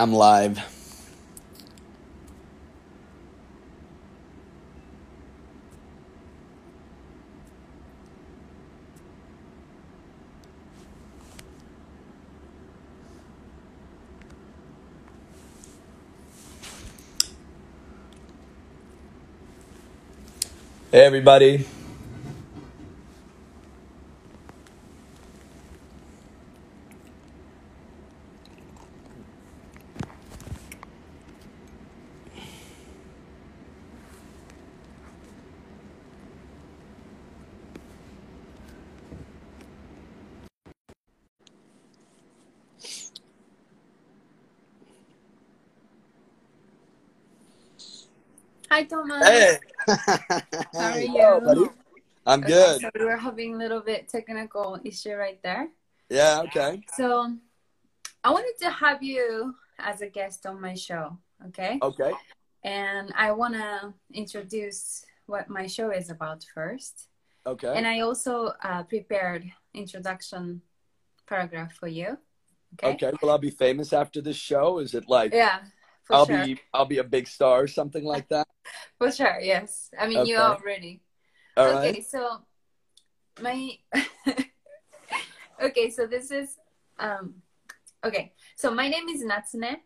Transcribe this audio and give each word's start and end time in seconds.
I'm 0.00 0.14
live. 0.14 0.56
Hey, 20.90 21.04
everybody. 21.04 21.66
Thomas. 48.90 49.26
Hey. 49.26 49.58
How 49.86 50.90
are 50.90 51.00
you? 51.00 51.10
Hello. 51.12 51.68
I'm 52.26 52.40
Okay, 52.40 52.52
good. 52.52 52.80
so 52.82 52.90
we 52.98 53.04
were 53.04 53.16
having 53.16 53.54
a 53.54 53.56
little 53.56 53.80
bit 53.80 54.08
technical 54.08 54.78
issue 54.84 55.14
right 55.14 55.40
there. 55.42 55.68
Yeah, 56.10 56.42
okay. 56.46 56.82
So 56.96 57.32
I 58.24 58.30
wanted 58.30 58.54
to 58.60 58.70
have 58.70 59.02
you 59.02 59.54
as 59.78 60.02
a 60.02 60.08
guest 60.08 60.44
on 60.44 60.60
my 60.60 60.74
show, 60.74 61.16
okay? 61.48 61.78
Okay. 61.80 62.12
And 62.64 63.12
I 63.16 63.32
want 63.32 63.54
to 63.54 63.94
introduce 64.12 65.06
what 65.26 65.48
my 65.48 65.66
show 65.66 65.90
is 65.90 66.10
about 66.10 66.44
first. 66.52 67.08
Okay. 67.46 67.72
And 67.74 67.86
I 67.86 68.00
also 68.00 68.52
uh, 68.62 68.82
prepared 68.82 69.50
introduction 69.72 70.60
paragraph 71.26 71.72
for 71.72 71.88
you. 71.88 72.18
Okay. 72.74 72.92
Okay. 73.06 73.16
Will 73.22 73.30
I 73.30 73.38
be 73.38 73.50
famous 73.50 73.92
after 73.92 74.20
this 74.20 74.36
show? 74.36 74.78
Is 74.78 74.94
it 74.94 75.08
like 75.08 75.32
Yeah, 75.32 75.60
for 76.10 76.14
I'll 76.16 76.26
sure. 76.26 76.44
be 76.44 76.60
I'll 76.74 76.86
be 76.86 76.98
a 76.98 77.04
big 77.04 77.28
star 77.28 77.62
or 77.62 77.68
something 77.68 78.04
like 78.04 78.28
that? 78.28 78.46
For 78.98 79.10
sure. 79.10 79.38
Yes. 79.40 79.90
I 79.98 80.06
mean, 80.06 80.26
you 80.26 80.36
Okay. 80.36 80.42
are 80.42 80.56
already. 80.56 81.00
All 81.56 81.66
okay, 81.66 81.92
right. 81.92 82.04
so 82.04 82.42
my 83.40 83.78
okay, 85.62 85.90
so 85.90 86.06
this 86.06 86.30
is 86.30 86.58
um 86.98 87.34
okay. 88.04 88.32
So 88.56 88.74
my 88.74 88.88
name 88.88 89.08
is 89.08 89.24
Natsune. 89.24 89.76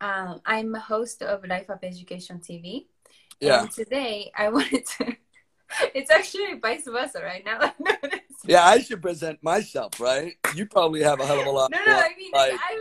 Um, 0.00 0.40
I'm 0.46 0.74
a 0.74 0.80
host 0.80 1.22
of 1.22 1.44
Life 1.46 1.70
Up 1.70 1.80
Education 1.82 2.38
TV. 2.38 2.86
Yeah. 3.40 3.62
And 3.62 3.70
today 3.70 4.30
I 4.36 4.48
wanted 4.56 4.86
to. 4.98 5.16
It's 5.94 6.10
actually 6.10 6.54
vice 6.60 6.84
versa 6.86 7.20
right 7.22 7.44
now. 7.44 7.74
Yeah, 8.46 8.64
I 8.64 8.80
should 8.80 9.02
present 9.02 9.42
myself, 9.42 10.00
right? 10.00 10.34
You 10.54 10.66
probably 10.66 11.02
have 11.02 11.20
a 11.20 11.26
hell 11.26 11.40
of 11.40 11.46
a 11.46 11.50
lot 11.50 11.70
No, 11.70 11.78
no. 11.84 11.92
I 11.92 12.10
mean, 12.16 12.32
like 12.32 12.52
I'm 12.52 12.80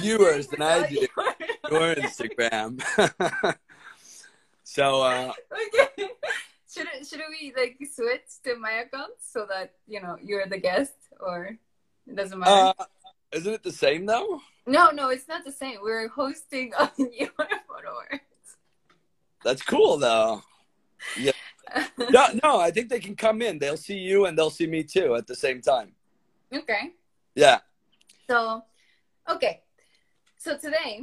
viewers 0.00 0.48
than 0.48 0.62
I 0.62 0.88
do. 0.88 1.06
on 1.16 1.72
your 1.72 1.94
Instagram. 1.94 2.82
so 4.64 5.02
uh 5.02 5.32
okay. 5.52 6.10
Should 6.70 6.88
should 7.08 7.20
we 7.30 7.54
like 7.56 7.78
switch 7.92 8.42
to 8.44 8.56
my 8.56 8.84
account 8.84 9.14
so 9.20 9.46
that 9.48 9.74
you 9.86 10.00
know 10.02 10.16
you're 10.22 10.46
the 10.46 10.58
guest 10.58 10.94
or 11.20 11.56
it 12.06 12.16
doesn't 12.16 12.38
matter? 12.38 12.72
uh 12.78 12.84
isn't 13.32 13.52
it 13.52 13.62
the 13.62 13.72
same 13.72 14.06
though? 14.06 14.40
No, 14.66 14.90
no, 14.90 15.10
it's 15.10 15.28
not 15.28 15.44
the 15.44 15.52
same. 15.52 15.78
We're 15.82 16.08
hosting 16.08 16.74
on 16.78 16.90
your 16.96 17.30
followers. 17.36 18.20
That's 19.44 19.62
cool 19.62 19.98
though. 19.98 20.42
Yeah. 21.18 21.32
no, 21.98 22.26
no, 22.42 22.60
I 22.60 22.70
think 22.70 22.88
they 22.88 23.00
can 23.00 23.16
come 23.16 23.42
in. 23.42 23.58
They'll 23.58 23.76
see 23.76 23.98
you 23.98 24.26
and 24.26 24.36
they'll 24.36 24.50
see 24.50 24.66
me 24.66 24.82
too 24.82 25.14
at 25.14 25.26
the 25.26 25.34
same 25.34 25.60
time. 25.60 25.92
okay. 26.52 26.92
Yeah. 27.34 27.58
So, 28.28 28.62
okay. 29.28 29.62
So 30.46 30.56
today, 30.56 31.02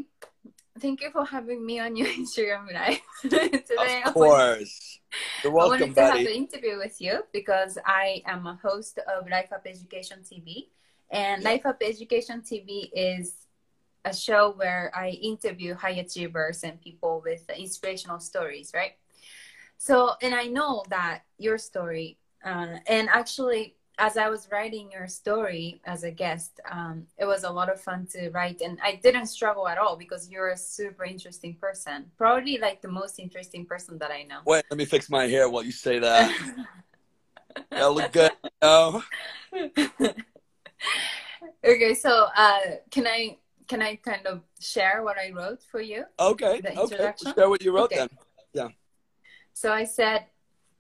thank 0.79 1.01
you 1.01 1.11
for 1.11 1.25
having 1.25 1.65
me 1.65 1.77
on 1.77 1.97
your 1.97 2.07
Instagram 2.21 2.71
live. 2.73 3.01
today, 3.21 4.01
Of 4.05 4.13
course. 4.13 4.99
You're 5.43 5.51
welcome, 5.51 5.75
I 5.75 5.85
wanted 5.87 5.95
to 5.95 6.01
have 6.01 6.15
an 6.15 6.27
interview 6.27 6.77
with 6.77 7.01
you 7.01 7.23
because 7.33 7.77
I 7.85 8.21
am 8.25 8.47
a 8.47 8.57
host 8.63 8.99
of 8.99 9.29
Life 9.29 9.51
Up 9.51 9.63
Education 9.65 10.19
TV, 10.23 10.69
and 11.11 11.43
Life 11.43 11.65
Up 11.65 11.75
Education 11.81 12.39
TV 12.39 12.89
is 12.93 13.35
a 14.05 14.15
show 14.15 14.53
where 14.55 14.89
I 14.95 15.09
interview 15.09 15.73
high 15.73 15.99
achievers 15.99 16.63
and 16.63 16.79
people 16.79 17.21
with 17.21 17.43
inspirational 17.49 18.21
stories, 18.21 18.71
right? 18.73 18.93
So, 19.77 20.13
and 20.21 20.33
I 20.33 20.45
know 20.45 20.85
that 20.87 21.23
your 21.37 21.57
story, 21.57 22.17
uh, 22.45 22.77
and 22.87 23.09
actually, 23.09 23.75
as 23.97 24.17
I 24.17 24.29
was 24.29 24.47
writing 24.51 24.91
your 24.91 25.07
story 25.07 25.81
as 25.85 26.03
a 26.03 26.11
guest, 26.11 26.59
um, 26.69 27.05
it 27.17 27.25
was 27.25 27.43
a 27.43 27.49
lot 27.49 27.69
of 27.71 27.79
fun 27.79 28.07
to 28.13 28.29
write, 28.29 28.61
and 28.61 28.79
I 28.83 28.99
didn't 29.01 29.27
struggle 29.27 29.67
at 29.67 29.77
all 29.77 29.95
because 29.95 30.29
you're 30.29 30.49
a 30.49 30.57
super 30.57 31.03
interesting 31.05 31.55
person, 31.55 32.05
probably 32.17 32.57
like 32.57 32.81
the 32.81 32.87
most 32.87 33.19
interesting 33.19 33.65
person 33.65 33.97
that 33.99 34.11
I 34.11 34.23
know. 34.23 34.39
Wait, 34.45 34.63
let 34.69 34.77
me 34.77 34.85
fix 34.85 35.09
my 35.09 35.27
hair 35.27 35.47
while 35.49 35.63
you 35.63 35.71
say 35.71 35.99
that. 35.99 36.31
that 37.71 37.85
look 37.91 38.11
good. 38.11 38.31
Oh, 38.61 39.03
okay, 41.63 41.93
so 41.93 42.27
uh, 42.35 42.59
can 42.89 43.05
I 43.05 43.37
can 43.67 43.81
I 43.81 43.95
kind 43.95 44.25
of 44.25 44.41
share 44.59 45.03
what 45.03 45.17
I 45.17 45.31
wrote 45.31 45.63
for 45.63 45.81
you? 45.81 46.05
okay. 46.19 46.61
Okay. 46.77 47.13
Share 47.35 47.49
what 47.49 47.63
you 47.63 47.71
wrote 47.71 47.85
Okay. 47.85 47.95
then. 47.97 48.09
Yeah. 48.53 48.67
So 49.53 49.71
I 49.71 49.85
said, 49.85 50.25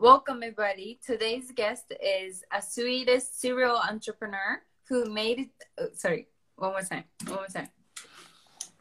"Welcome 0.03 0.43
everybody. 0.43 0.99
Today's 1.01 1.49
guest 1.55 1.93
is 2.03 2.43
a 2.51 2.61
Swedish 2.61 3.23
serial 3.23 3.77
entrepreneur 3.77 4.61
who 4.89 5.05
made 5.05 5.39
it. 5.39 5.49
Oh, 5.77 5.87
sorry, 5.93 6.27
one 6.57 6.71
more 6.71 6.81
time. 6.81 7.05
One 7.25 7.35
more 7.35 7.47
time. 7.47 7.69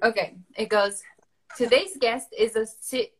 Okay, 0.03 0.35
it 0.57 0.69
goes. 0.69 1.01
Today's 1.57 1.97
guest 1.97 2.35
is 2.37 2.57
a 2.57 2.67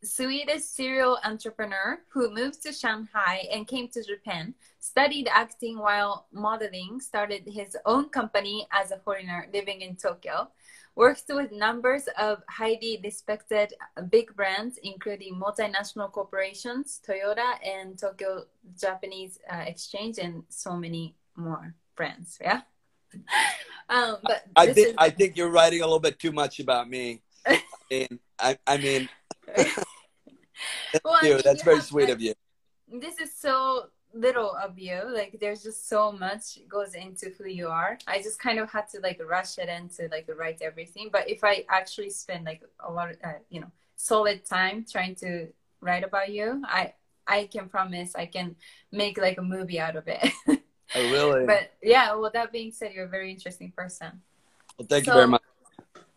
Swedish 0.03 0.63
serial 0.63 1.17
entrepreneur 1.23 2.01
who 2.09 2.29
moved 2.29 2.61
to 2.63 2.73
Shanghai 2.73 3.47
and 3.49 3.69
came 3.69 3.87
to 3.93 4.03
Japan, 4.03 4.53
studied 4.79 5.29
acting 5.31 5.77
while 5.79 6.27
modeling, 6.33 6.99
started 6.99 7.43
his 7.47 7.77
own 7.85 8.09
company 8.09 8.67
as 8.73 8.91
a 8.91 8.99
foreigner 8.99 9.47
living 9.53 9.79
in 9.79 9.95
Tokyo, 9.95 10.49
worked 10.95 11.23
with 11.29 11.51
numbers 11.51 12.07
of 12.19 12.43
highly 12.49 12.99
respected 13.03 13.73
big 14.09 14.35
brands, 14.35 14.77
including 14.83 15.35
multinational 15.39 16.11
corporations, 16.11 17.01
Toyota, 17.07 17.55
and 17.65 17.97
Tokyo 17.97 18.45
Japanese 18.79 19.39
uh, 19.51 19.63
Exchange, 19.65 20.19
and 20.19 20.43
so 20.49 20.75
many 20.77 21.15
more 21.35 21.75
brands. 21.95 22.37
Yeah. 22.41 22.61
Um, 23.89 24.15
but 24.23 24.43
I 24.55 24.67
this 24.67 24.75
think 24.75 24.87
is- 24.87 24.95
I 24.97 25.09
think 25.09 25.35
you're 25.37 25.51
writing 25.51 25.81
a 25.81 25.85
little 25.85 25.99
bit 25.99 26.17
too 26.17 26.31
much 26.31 26.59
about 26.61 26.89
me. 26.89 27.21
I 27.45 27.61
mean, 27.91 28.19
I, 28.39 28.57
I 28.65 28.77
mean, 28.77 29.09
Well, 31.03 31.17
I 31.21 31.27
you. 31.27 31.33
mean, 31.33 31.41
That's 31.43 31.63
very 31.63 31.81
sweet 31.81 32.03
like, 32.05 32.13
of 32.13 32.21
you. 32.21 32.33
this 32.87 33.19
is 33.19 33.35
so 33.35 33.89
little 34.13 34.55
of 34.63 34.77
you 34.77 35.01
like 35.11 35.37
there's 35.39 35.63
just 35.63 35.89
so 35.89 36.11
much 36.11 36.59
goes 36.69 36.93
into 36.93 37.31
who 37.37 37.47
you 37.47 37.67
are 37.67 37.97
i 38.05 38.21
just 38.21 38.39
kind 38.39 38.59
of 38.59 38.69
had 38.69 38.87
to 38.87 38.99
like 38.99 39.19
rush 39.27 39.57
it 39.57 39.67
in 39.67 39.89
to 39.89 40.07
like 40.11 40.29
write 40.37 40.61
everything 40.61 41.09
but 41.11 41.27
if 41.27 41.43
i 41.43 41.65
actually 41.69 42.09
spend 42.09 42.45
like 42.45 42.61
a 42.87 42.91
lot 42.91 43.09
of 43.09 43.17
uh, 43.23 43.33
you 43.49 43.59
know 43.59 43.71
solid 43.95 44.45
time 44.45 44.85
trying 44.89 45.15
to 45.15 45.47
write 45.81 46.03
about 46.03 46.31
you 46.31 46.61
i 46.67 46.93
i 47.27 47.45
can 47.45 47.67
promise 47.67 48.13
i 48.15 48.25
can 48.25 48.55
make 48.91 49.17
like 49.17 49.37
a 49.39 49.41
movie 49.41 49.79
out 49.79 49.95
of 49.95 50.07
it 50.07 50.31
Oh, 50.95 51.11
really? 51.11 51.45
but 51.47 51.71
yeah 51.81 52.13
well 52.13 52.29
that 52.31 52.51
being 52.51 52.71
said 52.71 52.93
you're 52.93 53.05
a 53.05 53.09
very 53.09 53.31
interesting 53.31 53.71
person 53.75 54.21
well, 54.77 54.87
thank 54.87 55.07
you 55.07 55.13
very 55.13 55.27
much. 55.27 55.41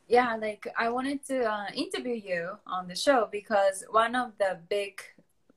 yeah 0.06 0.36
like 0.36 0.66
i 0.78 0.90
wanted 0.90 1.24
to 1.24 1.44
uh, 1.44 1.66
interview 1.74 2.14
you 2.14 2.50
on 2.66 2.88
the 2.88 2.94
show 2.94 3.26
because 3.32 3.84
one 3.90 4.14
of 4.14 4.32
the 4.38 4.58
big 4.68 5.00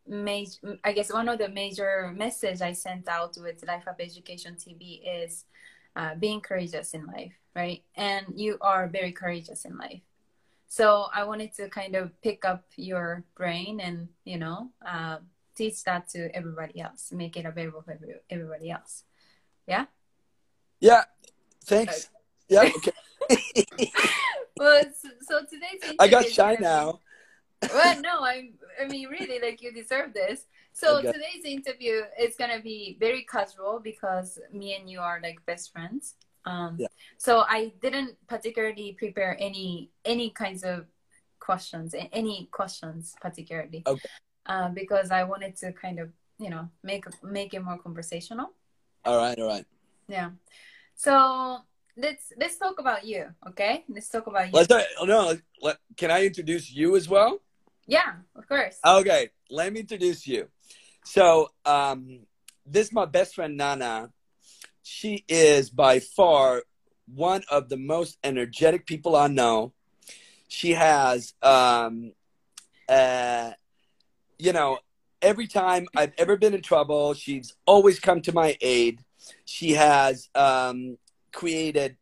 major 0.10 0.78
i 0.84 0.92
guess 0.92 1.14
one 1.14 1.30
of 1.30 1.38
the 1.38 1.48
major 1.50 2.12
message 2.16 2.62
i 2.62 2.74
sent 2.74 3.08
out 3.08 3.38
with 3.40 3.64
life 3.68 3.88
up 3.88 4.00
education 4.00 4.56
tv 4.56 5.02
is 5.06 5.46
uh, 5.96 6.16
being 6.16 6.42
courageous 6.42 6.94
in 6.94 7.06
life 7.06 7.34
right 7.56 7.84
and 7.96 8.26
you 8.36 8.58
are 8.62 8.88
very 8.88 9.12
courageous 9.12 9.66
in 9.66 9.78
life 9.78 10.02
so 10.68 11.06
i 11.14 11.24
wanted 11.24 11.54
to 11.54 11.70
kind 11.70 11.96
of 11.96 12.10
pick 12.22 12.44
up 12.44 12.64
your 12.76 13.24
brain 13.36 13.80
and 13.80 14.08
you 14.26 14.38
know 14.38 14.70
uh, 14.86 15.18
teach 15.56 15.84
that 15.84 16.10
to 16.10 16.30
everybody 16.36 16.82
else 16.82 17.12
make 17.12 17.38
it 17.38 17.46
available 17.46 17.82
for 17.82 17.92
every- 17.94 18.22
everybody 18.30 18.72
else 18.72 19.04
Yeah. 19.68 19.86
Yeah. 20.80 21.04
Thanks. 21.66 22.10
Yeah. 22.48 22.72
Okay. 22.78 22.92
well 24.58 24.82
so, 25.00 25.10
so 25.22 25.46
today's 25.46 25.96
I 26.00 26.08
got 26.08 26.26
shy 26.26 26.58
now. 26.60 27.00
Well, 27.74 28.02
no, 28.02 28.24
I, 28.24 28.52
I 28.82 28.88
mean, 28.88 29.10
really, 29.10 29.40
like 29.40 29.62
you 29.62 29.72
deserve 29.74 30.14
this. 30.14 30.48
So 30.74 30.98
Okay. 30.98 31.12
today's 31.12 31.46
interview 31.46 32.04
is 32.20 32.36
gonna 32.36 32.62
be 32.62 32.98
very 33.00 33.26
casual 33.30 33.80
because 33.80 34.40
me 34.52 34.76
and 34.76 34.90
you 34.90 35.00
are 35.00 35.20
like 35.22 35.46
best 35.46 35.72
friends. 35.72 36.16
Um, 36.46 36.78
Yeah. 36.80 36.88
So 37.18 37.44
I 37.48 37.74
didn't 37.82 38.16
particularly 38.28 38.96
prepare 38.98 39.36
any 39.40 39.92
any 40.06 40.30
kinds 40.30 40.64
of 40.64 40.86
questions, 41.40 41.94
any 42.14 42.48
questions 42.52 43.16
particularly, 43.22 43.84
Okay. 43.86 44.10
uh, 44.46 44.70
because 44.70 45.12
I 45.12 45.24
wanted 45.24 45.56
to 45.58 45.74
kind 45.74 46.00
of 46.00 46.10
you 46.40 46.50
know 46.50 46.70
make 46.84 47.06
make 47.24 47.54
it 47.54 47.60
more 47.60 47.78
conversational. 47.78 48.54
All 49.04 49.18
right, 49.18 49.38
all 49.40 49.48
right. 49.48 49.66
Yeah. 50.08 50.32
So 50.96 51.60
let's 51.98 52.32
let's 52.38 52.58
talk 52.58 52.80
about 52.80 53.04
you, 53.06 53.36
okay? 53.50 53.84
Let's 53.90 54.10
talk 54.10 54.28
about 54.28 54.48
you. 54.48 54.54
Let's 54.54 54.70
no. 55.04 55.36
Let, 55.62 55.78
can 55.98 56.12
I 56.12 56.26
introduce 56.26 56.72
you 56.72 56.96
as 56.96 57.10
well? 57.10 57.42
Yeah, 57.90 58.14
of 58.36 58.48
course. 58.48 58.78
Okay, 58.86 59.30
let 59.50 59.74
me 59.74 59.82
introduce 59.82 60.28
you. 60.28 60.48
So, 61.04 61.50
um, 61.66 62.20
this 62.66 62.88
is 62.88 62.94
my 62.94 63.06
best 63.06 63.36
friend 63.36 63.58
Nana. 63.58 64.12
She 64.84 65.26
is 65.28 65.70
by 65.70 66.00
far 66.00 66.64
one 67.14 67.44
of 67.50 67.70
the 67.70 67.78
most 67.78 68.18
energetic 68.24 68.86
people 68.86 69.16
I 69.16 69.28
know. 69.28 69.74
She 70.48 70.72
has, 70.72 71.34
um, 71.42 72.14
uh, 72.88 73.52
you 74.38 74.54
know, 74.54 74.78
every 75.22 75.48
time 75.48 75.88
I've 75.96 76.14
ever 76.18 76.38
been 76.38 76.54
in 76.54 76.62
trouble, 76.62 77.14
she's 77.16 77.56
always 77.66 78.00
come 78.00 78.22
to 78.22 78.34
my 78.34 78.56
aid. 78.62 79.04
She 79.46 79.72
has 79.74 80.30
um, 80.36 80.98
created, 81.34 81.98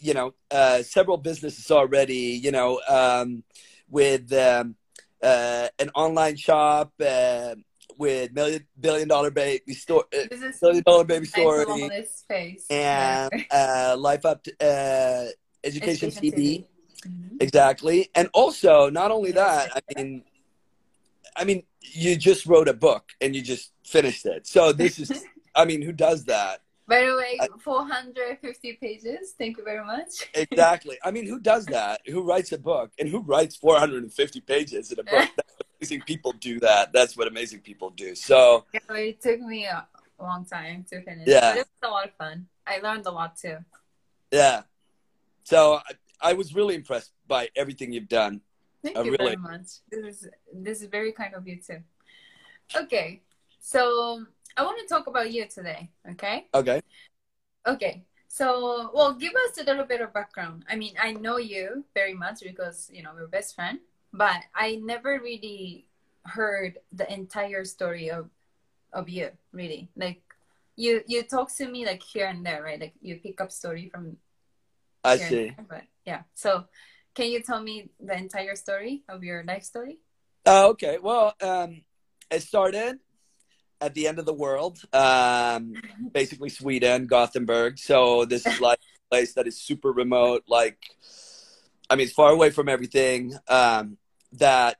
you 0.00 0.14
know, 0.14 0.34
uh, 0.50 0.82
several 0.82 1.18
businesses 1.18 1.70
already. 1.70 2.40
You 2.42 2.52
know, 2.52 2.80
um, 2.88 3.44
with 3.88 4.32
um, 4.32 4.76
uh, 5.22 5.68
an 5.78 5.90
online 5.94 6.36
shop 6.36 6.92
uh, 7.04 7.54
with 7.98 8.32
million 8.32 8.66
billion 8.78 9.08
dollar 9.08 9.30
baby 9.30 9.74
store, 9.74 10.04
uh, 10.14 10.24
this 10.30 10.42
is 10.42 10.58
billion 10.60 10.82
dollar 10.84 11.04
baby 11.04 11.26
story, 11.26 11.90
and 12.70 13.30
uh, 13.50 13.96
life 13.98 14.24
up 14.24 14.42
to 14.44 14.52
uh, 14.60 15.26
education, 15.64 16.10
TV. 16.10 16.64
Mhm. 17.06 17.40
Exactly, 17.40 18.08
and 18.14 18.28
also 18.32 18.90
not 18.90 19.10
only 19.10 19.32
that, 19.32 19.70
I 19.76 19.80
mean, 19.96 20.24
I 21.36 21.44
mean, 21.44 21.64
you 21.80 22.16
just 22.16 22.46
wrote 22.46 22.68
a 22.68 22.74
book 22.74 23.12
and 23.20 23.34
you 23.36 23.42
just 23.42 23.72
finished 23.84 24.24
it. 24.26 24.46
So 24.46 24.72
this 24.72 24.98
is, 24.98 25.24
I 25.54 25.64
mean, 25.64 25.82
who 25.82 25.92
does 25.92 26.24
that? 26.24 26.62
By 26.88 27.00
the 27.04 27.16
way, 27.16 27.36
I- 27.40 27.48
450 27.62 28.74
pages. 28.74 29.34
Thank 29.36 29.56
you 29.58 29.64
very 29.64 29.84
much. 29.84 30.10
Exactly. 30.34 30.96
I 31.04 31.10
mean, 31.10 31.26
who 31.26 31.40
does 31.40 31.66
that? 31.66 32.00
Who 32.06 32.22
writes 32.22 32.52
a 32.52 32.58
book 32.58 32.92
and 32.98 33.08
who 33.08 33.20
writes 33.20 33.56
450 33.56 34.40
pages 34.42 34.92
in 34.92 34.98
a 35.00 35.02
book? 35.04 35.28
That's 35.36 35.62
amazing 35.80 36.02
people 36.02 36.32
do 36.32 36.60
that. 36.60 36.92
That's 36.92 37.16
what 37.16 37.26
amazing 37.28 37.60
people 37.60 37.90
do. 37.90 38.14
So 38.14 38.64
Yeah, 38.72 38.80
it 38.96 39.20
took 39.20 39.40
me 39.40 39.64
a 39.66 39.86
long 40.20 40.44
time 40.44 40.84
to 40.90 41.02
finish. 41.02 41.26
Yeah. 41.26 41.52
But 41.52 41.58
it 41.58 41.66
was 41.82 41.90
a 41.90 41.92
lot 41.92 42.04
of 42.06 42.14
fun. 42.14 42.46
I 42.66 42.78
learned 42.78 43.06
a 43.06 43.10
lot 43.10 43.36
too. 43.36 43.58
yeah, 44.32 44.62
so 45.44 45.74
I, 45.88 46.30
I 46.30 46.32
was 46.32 46.54
really 46.54 46.74
impressed 46.74 47.12
by 47.28 47.48
everything 47.56 47.92
you've 47.92 48.08
done. 48.08 48.40
Thank 48.82 48.96
I 48.96 49.02
you 49.02 49.12
really- 49.12 49.36
very 49.36 49.36
much. 49.36 49.68
This 49.90 50.04
is 50.04 50.28
this 50.52 50.82
is 50.82 50.88
very 50.88 51.12
kind 51.12 51.34
of 51.34 51.46
you 51.46 51.56
too. 51.60 51.80
Okay, 52.74 53.22
so 53.60 54.24
I 54.56 54.62
want 54.64 54.80
to 54.80 54.86
talk 54.86 55.06
about 55.06 55.30
you 55.30 55.46
today. 55.46 55.90
Okay. 56.12 56.46
Okay. 56.54 56.80
Okay. 57.66 58.04
So, 58.28 58.90
well, 58.94 59.14
give 59.14 59.32
us 59.34 59.58
a 59.58 59.64
little 59.64 59.84
bit 59.84 60.00
of 60.00 60.12
background. 60.12 60.64
I 60.68 60.76
mean, 60.76 60.94
I 61.00 61.12
know 61.12 61.36
you 61.36 61.84
very 61.94 62.14
much 62.14 62.40
because 62.42 62.90
you 62.92 63.02
know 63.02 63.10
we're 63.14 63.28
best 63.28 63.54
friend, 63.54 63.78
but 64.12 64.42
I 64.54 64.76
never 64.82 65.20
really 65.22 65.86
heard 66.24 66.78
the 66.92 67.10
entire 67.12 67.64
story 67.64 68.10
of 68.10 68.30
of 68.92 69.08
you. 69.08 69.30
Really, 69.52 69.88
like 69.96 70.22
you 70.76 71.02
you 71.06 71.22
talk 71.22 71.54
to 71.56 71.68
me 71.68 71.86
like 71.86 72.02
here 72.02 72.26
and 72.26 72.44
there, 72.44 72.62
right? 72.62 72.80
Like 72.80 72.94
you 73.00 73.16
pick 73.16 73.40
up 73.40 73.52
story 73.52 73.88
from 73.92 74.16
I 75.04 75.16
here 75.16 75.26
and 75.26 75.34
see. 75.34 75.46
there, 75.56 75.66
but 75.68 75.82
yeah. 76.04 76.22
So, 76.34 76.64
can 77.14 77.30
you 77.30 77.42
tell 77.42 77.62
me 77.62 77.90
the 78.00 78.16
entire 78.16 78.56
story 78.56 79.02
of 79.08 79.22
your 79.22 79.44
life 79.44 79.64
story? 79.64 79.98
Oh, 80.46 80.70
okay. 80.70 80.98
Well, 81.00 81.34
um, 81.42 81.82
it 82.30 82.42
started 82.42 82.98
at 83.80 83.94
the 83.94 84.08
end 84.08 84.18
of 84.18 84.26
the 84.26 84.32
world, 84.32 84.80
um, 84.92 85.74
basically 86.12 86.48
Sweden, 86.48 87.06
Gothenburg. 87.06 87.78
So 87.78 88.24
this 88.24 88.46
is 88.46 88.60
like 88.60 88.78
a 88.78 89.14
place 89.14 89.34
that 89.34 89.46
is 89.46 89.58
super 89.60 89.92
remote. 89.92 90.44
Like, 90.48 90.78
I 91.90 91.96
mean, 91.96 92.06
it's 92.06 92.14
far 92.14 92.30
away 92.32 92.50
from 92.50 92.68
everything 92.68 93.34
um, 93.48 93.98
that 94.32 94.76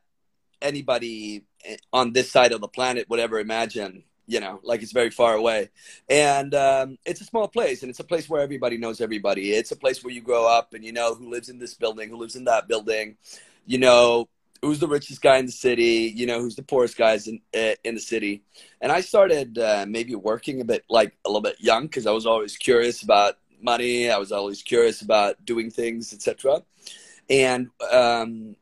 anybody 0.63 1.45
on 1.93 2.13
this 2.13 2.31
side 2.31 2.53
of 2.53 2.61
the 2.61 2.69
planet 2.69 3.09
would 3.09 3.21
ever 3.21 3.39
imagine. 3.39 4.05
You 4.29 4.41
know, 4.41 4.59
like 4.65 4.83
it's 4.83 4.91
very 4.91 5.11
far 5.11 5.35
away, 5.35 5.71
and 6.09 6.53
um, 6.53 6.99
it's 7.07 7.21
a 7.21 7.25
small 7.25 7.47
place, 7.47 7.83
and 7.83 7.91
it's 7.91 8.01
a 8.01 8.05
place 8.05 8.29
where 8.29 8.43
everybody 8.43 8.77
knows 8.77 9.01
everybody. 9.01 9.53
It's 9.53 9.71
a 9.71 9.77
place 9.77 10.03
where 10.03 10.13
you 10.13 10.21
grow 10.21 10.45
up, 10.45 10.75
and 10.75 10.85
you 10.85 10.93
know 10.93 11.15
who 11.15 11.31
lives 11.31 11.49
in 11.49 11.61
this 11.61 11.75
building, 11.75 12.09
who 12.09 12.17
lives 12.17 12.35
in 12.35 12.43
that 12.47 12.67
building. 12.67 13.19
You 13.67 13.79
know 13.79 14.29
who's 14.63 14.79
the 14.79 14.89
richest 14.89 15.23
guy 15.23 15.39
in 15.39 15.47
the 15.47 15.53
city, 15.53 16.13
you 16.15 16.27
know, 16.27 16.41
who's 16.41 16.57
the 16.57 16.63
poorest 16.63 16.97
guys 16.97 17.27
in 17.29 17.41
uh, 17.55 17.75
in 17.85 17.95
the 17.95 18.01
city. 18.01 18.43
And 18.81 18.93
I 18.93 19.01
started 19.01 19.59
uh, 19.59 19.87
maybe 19.89 20.15
working 20.15 20.61
a 20.61 20.65
bit 20.65 20.85
like 20.89 21.17
a 21.25 21.29
little 21.29 21.43
bit 21.43 21.57
young 21.61 21.87
because 21.87 22.07
I 22.07 22.13
was 22.13 22.27
always 22.27 22.57
curious 22.57 23.03
about 23.03 23.39
money. 23.61 24.11
I 24.11 24.19
was 24.19 24.33
always 24.33 24.63
curious 24.63 25.03
about 25.03 25.45
doing 25.45 25.71
things, 25.71 26.13
etc. 26.13 26.63
And 27.29 27.71
um, 27.91 28.57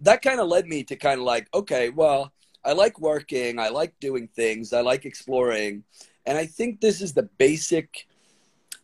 that 0.00 0.22
kind 0.22 0.40
of 0.40 0.48
led 0.48 0.66
me 0.66 0.84
to 0.84 0.96
kind 0.96 1.20
of 1.20 1.26
like, 1.26 1.48
okay, 1.54 1.90
well, 1.90 2.32
I 2.64 2.72
like 2.72 2.98
working, 3.00 3.58
I 3.58 3.68
like 3.68 3.94
doing 4.00 4.28
things, 4.28 4.72
I 4.72 4.80
like 4.80 5.04
exploring, 5.04 5.84
and 6.24 6.36
I 6.36 6.46
think 6.46 6.80
this 6.80 7.00
is 7.00 7.12
the 7.12 7.22
basic, 7.22 8.08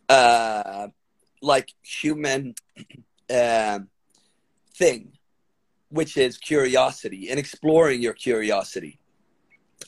uh, 0.07 0.87
like 1.41 1.73
human 1.81 2.55
uh, 3.29 3.79
thing 4.75 5.12
which 5.93 6.17
is 6.17 6.39
curiosity 6.39 7.29
and 7.29 7.39
exploring 7.39 8.01
your 8.01 8.13
curiosity. 8.13 8.97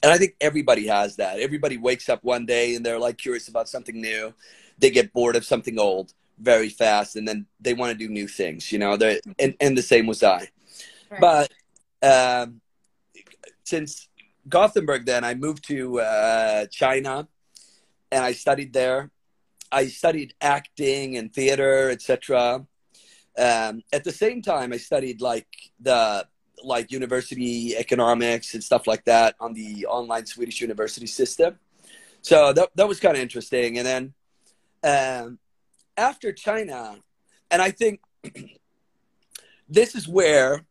And 0.04 0.12
I 0.12 0.19
think 0.19 0.36
everybody 0.40 0.86
has 0.86 1.16
that. 1.16 1.40
Everybody 1.40 1.78
wakes 1.78 2.10
up 2.10 2.24
one 2.24 2.46
day 2.46 2.75
and 2.75 2.86
they're 2.86 3.00
like 3.00 3.18
curious 3.18 3.48
about 3.48 3.68
something 3.68 4.00
new. 4.00 4.31
They 4.78 4.92
get 4.92 5.13
bored 5.13 5.36
of 5.36 5.44
something 5.44 5.80
old 5.80 6.13
very 6.38 6.69
fast 6.69 7.16
and 7.16 7.28
then 7.28 7.48
they 7.60 7.74
want 7.74 7.92
to 7.92 7.98
do 7.98 8.07
new 8.07 8.28
things, 8.28 8.72
you 8.72 8.78
know. 8.78 8.98
They 8.98 9.19
and, 9.40 9.56
and 9.60 9.75
the 9.75 9.81
same 9.81 10.06
was 10.06 10.22
I. 10.22 10.48
Right. 11.10 11.22
But 11.22 11.51
um, 12.03 12.62
since 13.63 14.08
Gothenburg 14.48 15.08
then 15.08 15.24
I 15.24 15.34
moved 15.34 15.68
to 15.70 16.01
uh, 16.01 16.68
China 16.68 17.27
and 18.12 18.24
I 18.24 18.34
studied 18.34 18.74
there. 18.74 19.10
I 19.72 19.88
studied 19.88 20.36
acting 20.39 21.18
and 21.18 21.34
theater, 21.34 21.89
etc 21.89 22.68
um, 23.38 23.82
at 23.92 24.04
the 24.04 24.12
same 24.12 24.42
time 24.42 24.74
i 24.74 24.77
studied 24.77 25.22
like 25.22 25.48
the 25.80 26.25
like 26.63 26.92
university 26.92 27.75
economics 27.75 28.54
and 28.54 28.63
stuff 28.63 28.88
like 28.88 29.04
that 29.06 29.36
on 29.39 29.54
the 29.54 29.86
online 29.88 30.25
swedish 30.25 30.62
university 30.62 31.06
system. 31.06 31.60
So 32.22 32.54
that, 32.54 32.70
that 32.75 32.88
was 32.88 33.00
kind 33.00 33.15
of 33.15 33.22
interesting. 33.22 33.77
And 33.77 33.86
then 33.86 34.13
um, 34.84 35.39
after 35.98 36.32
china 36.32 36.98
and 37.51 37.62
i 37.62 37.72
think 37.72 38.00
this 39.70 39.96
is 39.96 40.08
where 40.08 40.65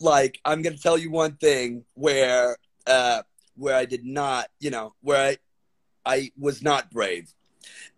like 0.00 0.40
i'm 0.44 0.62
going 0.62 0.76
to 0.76 0.82
tell 0.82 0.98
you 0.98 1.10
one 1.10 1.36
thing 1.36 1.84
where 1.94 2.56
uh, 2.86 3.22
where 3.56 3.76
i 3.76 3.84
did 3.84 4.04
not 4.04 4.48
you 4.58 4.70
know 4.70 4.94
where 5.02 5.20
i 5.20 5.36
i 6.04 6.32
was 6.38 6.62
not 6.62 6.90
brave. 6.90 7.32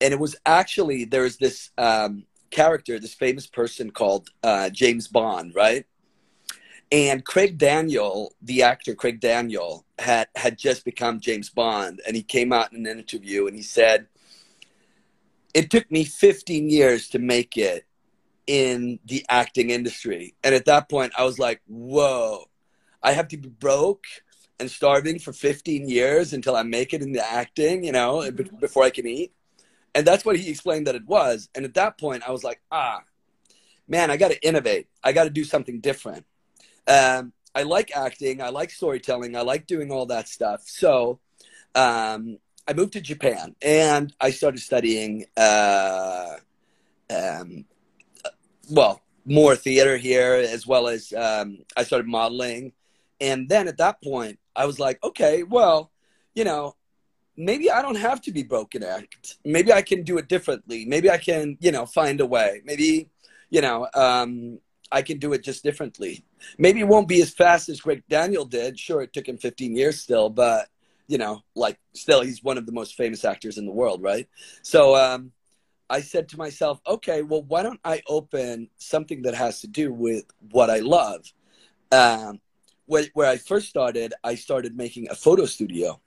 And 0.01 0.13
it 0.13 0.21
was 0.21 0.37
actually 0.45 1.07
there's 1.07 1.39
this 1.39 1.71
um, 1.79 2.25
character, 2.55 2.99
this 2.99 3.15
famous 3.15 3.47
person 3.47 3.91
called 3.91 4.31
uh, 4.43 4.71
James 4.71 5.09
Bond, 5.09 5.55
right? 5.55 5.85
And 6.93 7.25
Craig 7.25 7.59
Daniel, 7.59 8.33
the 8.41 8.63
actor 8.63 8.95
Craig 8.95 9.19
Daniel, 9.21 9.85
had 9.99 10.29
had 10.37 10.57
just 10.57 10.85
become 10.85 11.21
James 11.21 11.51
Bond, 11.51 12.01
and 12.07 12.15
he 12.15 12.23
came 12.23 12.53
out 12.53 12.73
in 12.73 12.87
an 12.87 12.99
interview 12.99 13.47
and 13.47 13.57
he 13.57 13.63
said, 13.63 14.07
"It 15.53 15.71
took 15.71 15.91
me 15.91 16.05
15 16.05 16.71
years 16.71 17.09
to 17.09 17.19
make 17.19 17.57
it 17.57 17.85
in 18.47 19.01
the 19.05 19.27
acting 19.29 19.71
industry," 19.71 20.35
and 20.45 20.55
at 20.55 20.67
that 20.67 20.89
point, 20.89 21.13
I 21.19 21.25
was 21.25 21.39
like, 21.39 21.61
"Whoa, 21.67 22.45
I 23.03 23.13
have 23.13 23.29
to 23.29 23.37
be 23.37 23.49
broke." 23.49 24.07
And 24.61 24.71
starving 24.71 25.19
for 25.19 25.33
15 25.33 25.89
years 25.89 26.33
until 26.33 26.55
I 26.55 26.63
make 26.63 26.95
it 26.95 27.03
in 27.03 27.11
the 27.11 27.29
acting, 27.29 27.83
you 27.83 27.91
know, 27.91 28.31
before 28.61 28.85
I 28.85 28.91
can 28.91 29.05
eat 29.05 29.33
and 29.95 30.07
that's 30.07 30.25
what 30.25 30.37
he 30.37 30.51
explained 30.51 30.87
that 30.87 30.95
it 30.95 31.07
was. 31.07 31.49
And 31.55 31.65
at 31.65 31.75
that 31.75 31.99
point 31.99 32.27
i 32.27 32.31
was 32.31 32.45
like 32.45 32.61
ah 32.71 33.03
man 33.89 34.11
i 34.11 34.17
got 34.17 34.31
to 34.31 34.47
innovate. 34.47 34.89
I 35.03 35.13
got 35.13 35.25
to 35.25 35.31
do 35.31 35.45
something 35.45 35.81
different. 35.81 36.27
Um, 36.87 37.33
i 37.55 37.63
like 37.63 37.97
acting. 37.97 38.43
I 38.43 38.49
like 38.49 38.71
storytelling. 38.71 39.37
I 39.37 39.43
like 39.43 39.67
doing 39.67 39.91
all 39.93 40.07
that 40.07 40.29
stuff. 40.29 40.63
So 40.67 41.21
um, 41.75 42.39
i 42.67 42.73
moved 42.73 42.95
to 42.95 43.01
japan 43.01 43.55
and 43.61 44.15
i 44.21 44.31
started 44.31 44.59
studying 44.59 45.27
uh, 45.37 46.37
um, 47.15 47.65
well 48.71 49.01
more 49.27 49.57
theater 49.57 49.97
here 49.97 50.35
as 50.35 50.67
well 50.67 50.89
as 50.89 51.13
um, 51.13 51.59
i 51.77 51.83
started 51.83 52.07
modeling. 52.07 52.73
And 53.21 53.49
then 53.49 53.69
at 53.69 53.79
that 53.79 54.03
point 54.03 54.39
i 54.57 54.67
was 54.67 54.79
like 54.79 55.03
okay 55.03 55.43
well 55.43 55.91
you 56.35 56.45
know 56.45 56.75
maybe 57.37 57.71
I 57.71 57.83
don't 57.83 57.97
have 57.97 58.21
to 58.23 58.33
be 58.33 58.43
broken 58.43 58.83
act. 58.83 59.39
Maybe 59.45 59.73
I 59.73 59.83
can 59.83 60.03
do 60.03 60.19
it 60.19 60.29
differently. 60.29 60.85
Maybe 60.85 61.11
I 61.11 61.19
can, 61.19 61.57
you 61.61 61.73
know, 61.73 61.87
find 61.87 62.21
a 62.21 62.27
way. 62.27 62.63
Maybe, 62.65 63.11
you 63.51 63.61
know, 63.61 63.89
um, 63.95 64.59
I 64.93 65.03
can 65.03 65.19
do 65.19 65.33
it 65.33 65.43
just 65.43 65.63
differently. 65.63 66.25
Maybe 66.59 66.81
it 66.81 66.89
won't 66.89 67.09
be 67.09 67.21
as 67.23 67.31
fast 67.31 67.69
as 67.69 67.81
Greg 67.81 68.05
Daniel 68.09 68.45
did. 68.45 68.79
Sure, 68.79 69.03
it 69.03 69.13
took 69.13 69.29
him 69.29 69.39
15 69.39 69.77
years 69.77 70.01
still, 70.01 70.31
but 70.31 70.69
you 71.07 71.19
know, 71.19 71.43
like 71.55 71.79
still 71.93 72.23
he's 72.23 72.43
one 72.43 72.59
of 72.59 72.67
the 72.67 72.73
most 72.73 72.97
famous 72.97 73.25
actors 73.25 73.59
in 73.59 73.67
the 73.67 73.73
world, 73.73 74.03
right? 74.03 74.29
So 74.63 74.97
um, 74.97 75.33
I 75.91 76.01
said 76.01 76.29
to 76.31 76.39
myself, 76.39 76.81
okay, 76.87 77.23
well, 77.23 77.43
why 77.43 77.63
don't 77.63 77.81
I 77.85 78.03
open 78.07 78.71
something 78.79 79.23
that 79.23 79.35
has 79.35 79.61
to 79.61 79.67
do 79.67 79.93
with 79.93 80.25
what 80.51 80.71
I 80.71 80.79
love? 80.79 81.31
Um, 81.93 82.41
where, 82.87 83.05
where 83.15 83.29
I 83.29 83.37
first 83.37 83.69
started, 83.69 84.15
I 84.23 84.35
started 84.35 84.77
making 84.77 85.09
a 85.11 85.15
photo 85.15 85.45
studio. 85.47 86.01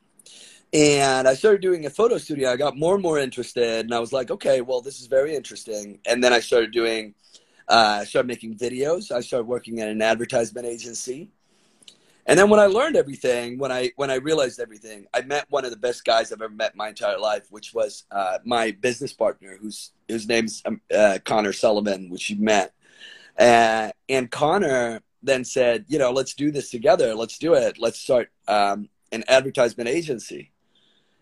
And 0.73 1.27
I 1.27 1.33
started 1.33 1.61
doing 1.61 1.85
a 1.85 1.89
photo 1.89 2.17
studio. 2.17 2.51
I 2.51 2.57
got 2.57 2.77
more 2.77 2.93
and 2.93 3.01
more 3.01 3.17
interested, 3.17 3.85
and 3.85 3.93
I 3.93 3.99
was 3.99 4.11
like, 4.11 4.29
okay, 4.31 4.61
well, 4.61 4.81
this 4.81 4.99
is 4.99 5.07
very 5.07 5.35
interesting. 5.35 5.99
And 6.05 6.21
then 6.23 6.33
I 6.33 6.41
started 6.41 6.71
doing, 6.71 7.15
uh, 7.69 7.99
I 8.01 8.03
started 8.03 8.27
making 8.27 8.57
videos. 8.57 9.11
I 9.11 9.21
started 9.21 9.47
working 9.47 9.79
at 9.79 9.87
an 9.87 10.01
advertisement 10.01 10.67
agency. 10.67 11.29
And 12.25 12.37
then 12.37 12.49
when 12.49 12.59
I 12.59 12.65
learned 12.65 12.97
everything, 12.97 13.57
when 13.57 13.71
I 13.71 13.91
when 13.95 14.11
I 14.11 14.15
realized 14.15 14.59
everything, 14.59 15.05
I 15.13 15.21
met 15.21 15.45
one 15.49 15.63
of 15.63 15.71
the 15.71 15.77
best 15.77 16.03
guys 16.03 16.33
I've 16.33 16.41
ever 16.41 16.53
met 16.53 16.75
my 16.75 16.89
entire 16.89 17.17
life, 17.17 17.47
which 17.49 17.73
was 17.73 18.03
uh, 18.11 18.39
my 18.43 18.71
business 18.71 19.13
partner, 19.13 19.57
whose 19.61 19.91
whose 20.09 20.27
name's 20.27 20.61
um, 20.65 20.81
uh, 20.93 21.19
Connor 21.23 21.53
Sullivan, 21.53 22.09
which 22.09 22.29
you 22.29 22.35
met. 22.37 22.73
Uh, 23.39 23.91
and 24.09 24.29
Connor 24.29 25.01
then 25.23 25.45
said, 25.45 25.85
you 25.87 25.99
know, 25.99 26.11
let's 26.11 26.33
do 26.33 26.51
this 26.51 26.69
together. 26.69 27.15
Let's 27.15 27.37
do 27.37 27.53
it. 27.53 27.77
Let's 27.79 27.99
start 27.99 28.29
um, 28.49 28.89
an 29.13 29.23
advertisement 29.29 29.87
agency. 29.87 30.51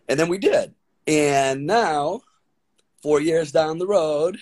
And 0.08 0.18
then 0.18 0.28
we 0.28 0.38
did. 0.38 0.74
And 1.06 1.66
now, 1.66 2.22
four 3.02 3.20
years 3.20 3.52
down 3.52 3.78
the 3.78 3.86
road, 3.86 4.38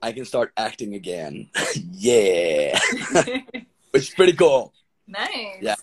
I 0.00 0.12
can 0.12 0.24
start 0.24 0.52
acting 0.56 0.94
again. 0.94 1.50
yeah. 1.92 2.78
Which 3.90 4.08
is 4.08 4.14
pretty 4.14 4.34
cool. 4.34 4.72
Nice. 5.06 5.58
Yeah. 5.60 5.74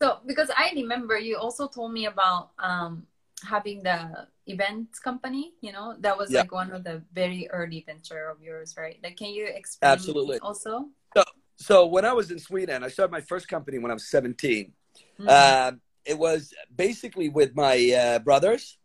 So 0.00 0.18
because 0.26 0.50
I 0.56 0.70
remember 0.74 1.18
you 1.18 1.36
also 1.38 1.66
told 1.66 1.92
me 1.92 2.06
about 2.06 2.50
um 2.58 3.06
having 3.42 3.82
the 3.82 4.28
event 4.46 4.88
company, 5.02 5.54
you 5.60 5.72
know, 5.72 5.96
that 6.00 6.16
was 6.16 6.30
Yeah. 6.30 6.40
like 6.40 6.52
one 6.52 6.70
of 6.70 6.84
the 6.84 7.02
very 7.12 7.48
early 7.50 7.82
venture 7.86 8.28
of 8.28 8.40
yours, 8.42 8.74
right? 8.76 8.98
Like 9.02 9.16
can 9.16 9.30
you 9.30 9.46
explain 9.46 9.92
Absolutely. 9.92 10.38
also? 10.40 10.90
So 11.16 11.24
so 11.56 11.86
when 11.86 12.04
I 12.04 12.12
was 12.12 12.30
in 12.30 12.38
Sweden, 12.38 12.84
I 12.84 12.88
started 12.88 13.12
my 13.12 13.22
first 13.22 13.48
company 13.48 13.78
when 13.78 13.90
I 13.90 13.94
was 13.94 14.08
17. 14.08 14.72
Mhm. 15.18 15.28
Um, 15.28 15.80
it 16.04 16.18
was 16.18 16.52
basically 16.74 17.28
with 17.28 17.54
my 17.54 17.92
uh, 17.92 18.18
brothers, 18.20 18.78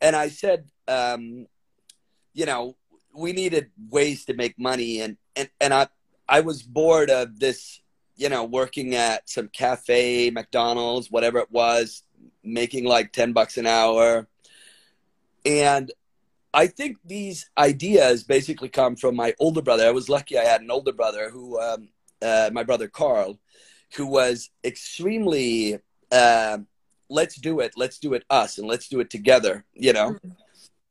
and 0.00 0.14
I 0.14 0.28
said, 0.28 0.68
um, 0.88 1.46
you 2.34 2.46
know, 2.46 2.76
we 3.14 3.32
needed 3.32 3.70
ways 3.90 4.24
to 4.26 4.34
make 4.34 4.58
money, 4.58 5.00
and 5.00 5.16
and 5.34 5.48
and 5.60 5.72
I 5.72 5.88
I 6.28 6.40
was 6.40 6.62
bored 6.62 7.10
of 7.10 7.38
this, 7.38 7.80
you 8.16 8.28
know, 8.28 8.44
working 8.44 8.94
at 8.94 9.28
some 9.28 9.48
cafe, 9.48 10.30
McDonald's, 10.30 11.10
whatever 11.10 11.38
it 11.38 11.50
was, 11.50 12.02
making 12.44 12.84
like 12.84 13.12
ten 13.12 13.32
bucks 13.32 13.56
an 13.56 13.66
hour, 13.66 14.28
and 15.44 15.90
I 16.52 16.66
think 16.66 16.96
these 17.04 17.50
ideas 17.58 18.24
basically 18.24 18.70
come 18.70 18.96
from 18.96 19.14
my 19.14 19.34
older 19.38 19.60
brother. 19.60 19.86
I 19.86 19.90
was 19.90 20.08
lucky 20.08 20.38
I 20.38 20.44
had 20.44 20.62
an 20.62 20.70
older 20.70 20.92
brother 20.92 21.28
who, 21.28 21.60
um, 21.60 21.88
uh, 22.22 22.48
my 22.50 22.62
brother 22.62 22.88
Carl, 22.88 23.38
who 23.94 24.06
was 24.06 24.48
extremely 24.64 25.78
uh, 26.12 26.58
let's 27.08 27.36
do 27.36 27.60
it 27.60 27.72
let's 27.76 27.98
do 27.98 28.14
it 28.14 28.24
us 28.30 28.58
and 28.58 28.66
let's 28.66 28.88
do 28.88 29.00
it 29.00 29.10
together 29.10 29.64
you 29.74 29.92
know? 29.92 30.10
Mhm. 30.12 30.36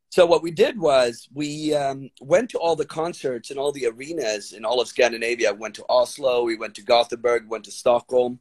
so 0.09 0.25
what 0.25 0.43
we 0.43 0.51
did 0.51 0.79
was 0.79 1.27
we 1.33 1.73
um, 1.73 2.09
went 2.21 2.49
to 2.51 2.57
all 2.59 2.75
the 2.75 2.85
concerts 2.85 3.49
and 3.49 3.59
all 3.59 3.71
the 3.71 3.85
arenas 3.87 4.53
in 4.53 4.63
all 4.63 4.79
of 4.79 4.87
scandinavia. 4.87 5.53
We 5.53 5.59
went 5.59 5.75
to 5.75 5.85
oslo 5.89 6.43
we 6.43 6.57
went 6.57 6.75
to 6.75 6.81
gothenburg 6.83 7.49
went 7.49 7.65
to 7.65 7.71
stockholm 7.71 8.39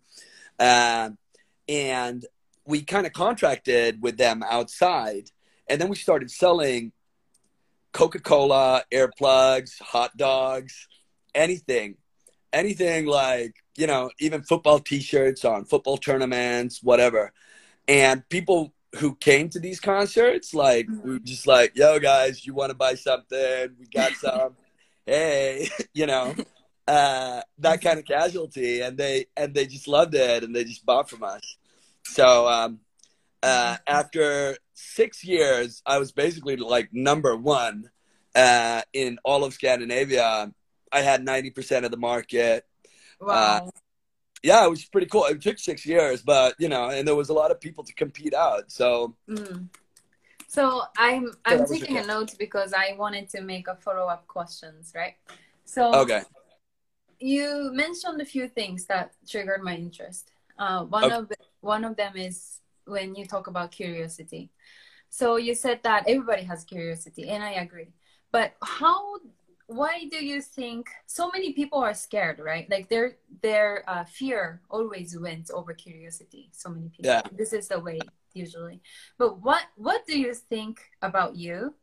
uh, 0.58 1.10
and 1.68 2.24
we 2.66 2.82
kind 2.82 3.06
of 3.06 3.12
contracted 3.12 4.02
with 4.02 4.16
them 4.16 4.42
outside. 4.48 5.30
And 5.68 5.80
then 5.80 5.88
we 5.88 5.96
started 5.96 6.30
selling 6.30 6.92
coca-cola 7.92 8.84
earplugs 8.92 9.80
hot 9.80 10.16
dogs 10.16 10.88
anything 11.34 11.96
anything 12.54 13.06
like 13.06 13.56
you 13.76 13.86
know 13.86 14.10
even 14.20 14.42
football 14.42 14.78
t-shirts 14.78 15.44
on 15.44 15.64
football 15.64 15.98
tournaments 15.98 16.82
whatever. 16.82 17.32
And 17.86 18.26
people 18.30 18.72
who 18.98 19.16
came 19.16 19.50
to 19.50 19.60
these 19.60 19.80
concerts 19.80 20.54
like 20.54 20.88
we 21.02 21.12
were 21.12 21.18
just 21.18 21.46
like 21.46 21.76
yo 21.76 21.98
guys 21.98 22.46
you 22.46 22.54
want 22.54 22.70
to 22.70 22.76
buy 22.76 22.94
something? 22.94 23.76
We 23.78 23.86
got 23.92 24.12
some. 24.24 24.56
Hey 25.04 25.68
you 25.94 26.06
know? 26.06 26.34
Uh 26.86 27.42
that 27.58 27.82
kind 27.82 27.98
of 27.98 28.06
casualty. 28.06 28.80
And 28.80 28.96
they 28.96 29.26
and 29.36 29.52
they 29.54 29.66
just 29.66 29.88
loved 29.88 30.14
it 30.14 30.44
and 30.44 30.54
they 30.54 30.64
just 30.64 30.86
bought 30.86 31.10
from 31.10 31.24
us. 31.24 31.56
So 32.04 32.48
um 32.48 32.80
uh 33.42 33.76
after 33.86 34.56
six 34.72 35.22
years 35.22 35.82
i 35.86 35.98
was 35.98 36.10
basically 36.12 36.56
like 36.56 36.88
number 36.92 37.36
one 37.36 37.90
uh 38.34 38.80
in 38.92 39.18
all 39.22 39.44
of 39.44 39.52
scandinavia 39.52 40.52
i 40.94 41.00
had 41.00 41.24
90% 41.24 41.84
of 41.84 41.90
the 41.90 41.96
market 41.96 42.64
Wow. 43.20 43.70
yeah, 44.42 44.66
it 44.66 44.70
was 44.70 44.84
pretty 44.84 45.06
cool. 45.06 45.24
It 45.24 45.40
took 45.40 45.58
six 45.58 45.86
years, 45.86 46.22
but 46.22 46.54
you 46.58 46.68
know, 46.68 46.90
and 46.90 47.08
there 47.08 47.14
was 47.14 47.30
a 47.30 47.32
lot 47.32 47.50
of 47.50 47.60
people 47.60 47.82
to 47.84 47.94
compete 47.94 48.34
out. 48.34 48.70
So 48.70 49.16
Mm. 49.28 49.68
So 50.46 50.82
I'm 50.98 51.32
I'm 51.46 51.66
taking 51.66 51.96
a 51.96 52.06
note 52.06 52.34
because 52.38 52.72
I 52.74 52.94
wanted 52.98 53.28
to 53.30 53.40
make 53.40 53.66
a 53.68 53.76
follow 53.76 54.06
up 54.06 54.26
questions, 54.26 54.92
right? 54.94 55.16
So 55.64 55.92
okay, 56.02 56.22
you 57.18 57.70
mentioned 57.72 58.20
a 58.20 58.24
few 58.24 58.48
things 58.48 58.84
that 58.86 59.12
triggered 59.26 59.62
my 59.62 59.76
interest. 59.76 60.30
Uh, 60.58 60.84
one 60.84 61.04
Okay. 61.04 61.14
of 61.16 61.28
the, 61.28 61.36
one 61.60 61.84
of 61.84 61.96
them 61.96 62.16
is 62.16 62.60
when 62.86 63.14
you 63.14 63.24
talk 63.26 63.46
about 63.46 63.72
curiosity. 63.72 64.50
So 65.08 65.36
you 65.36 65.54
said 65.54 65.80
that 65.84 66.04
everybody 66.06 66.42
has 66.42 66.64
curiosity, 66.64 67.28
and 67.30 67.42
I 67.42 67.52
agree. 67.52 67.92
But 68.30 68.54
how? 68.62 69.16
Why 69.66 70.06
do 70.10 70.24
you 70.24 70.42
think 70.42 70.90
so 71.06 71.30
many 71.32 71.52
people 71.52 71.78
are 71.78 71.94
scared? 71.94 72.38
Right, 72.38 72.68
like 72.70 72.88
their 72.88 73.16
their 73.42 73.84
uh, 73.88 74.04
fear 74.04 74.60
always 74.70 75.16
wins 75.18 75.50
over 75.50 75.72
curiosity. 75.74 76.50
So 76.52 76.70
many 76.70 76.88
people. 76.88 77.10
Yeah. 77.10 77.22
This 77.32 77.52
is 77.52 77.68
the 77.68 77.80
way 77.80 78.00
usually. 78.34 78.82
But 79.18 79.40
what 79.42 79.62
what 79.76 80.06
do 80.06 80.18
you 80.18 80.34
think 80.34 80.80
about 81.02 81.36
you 81.36 81.74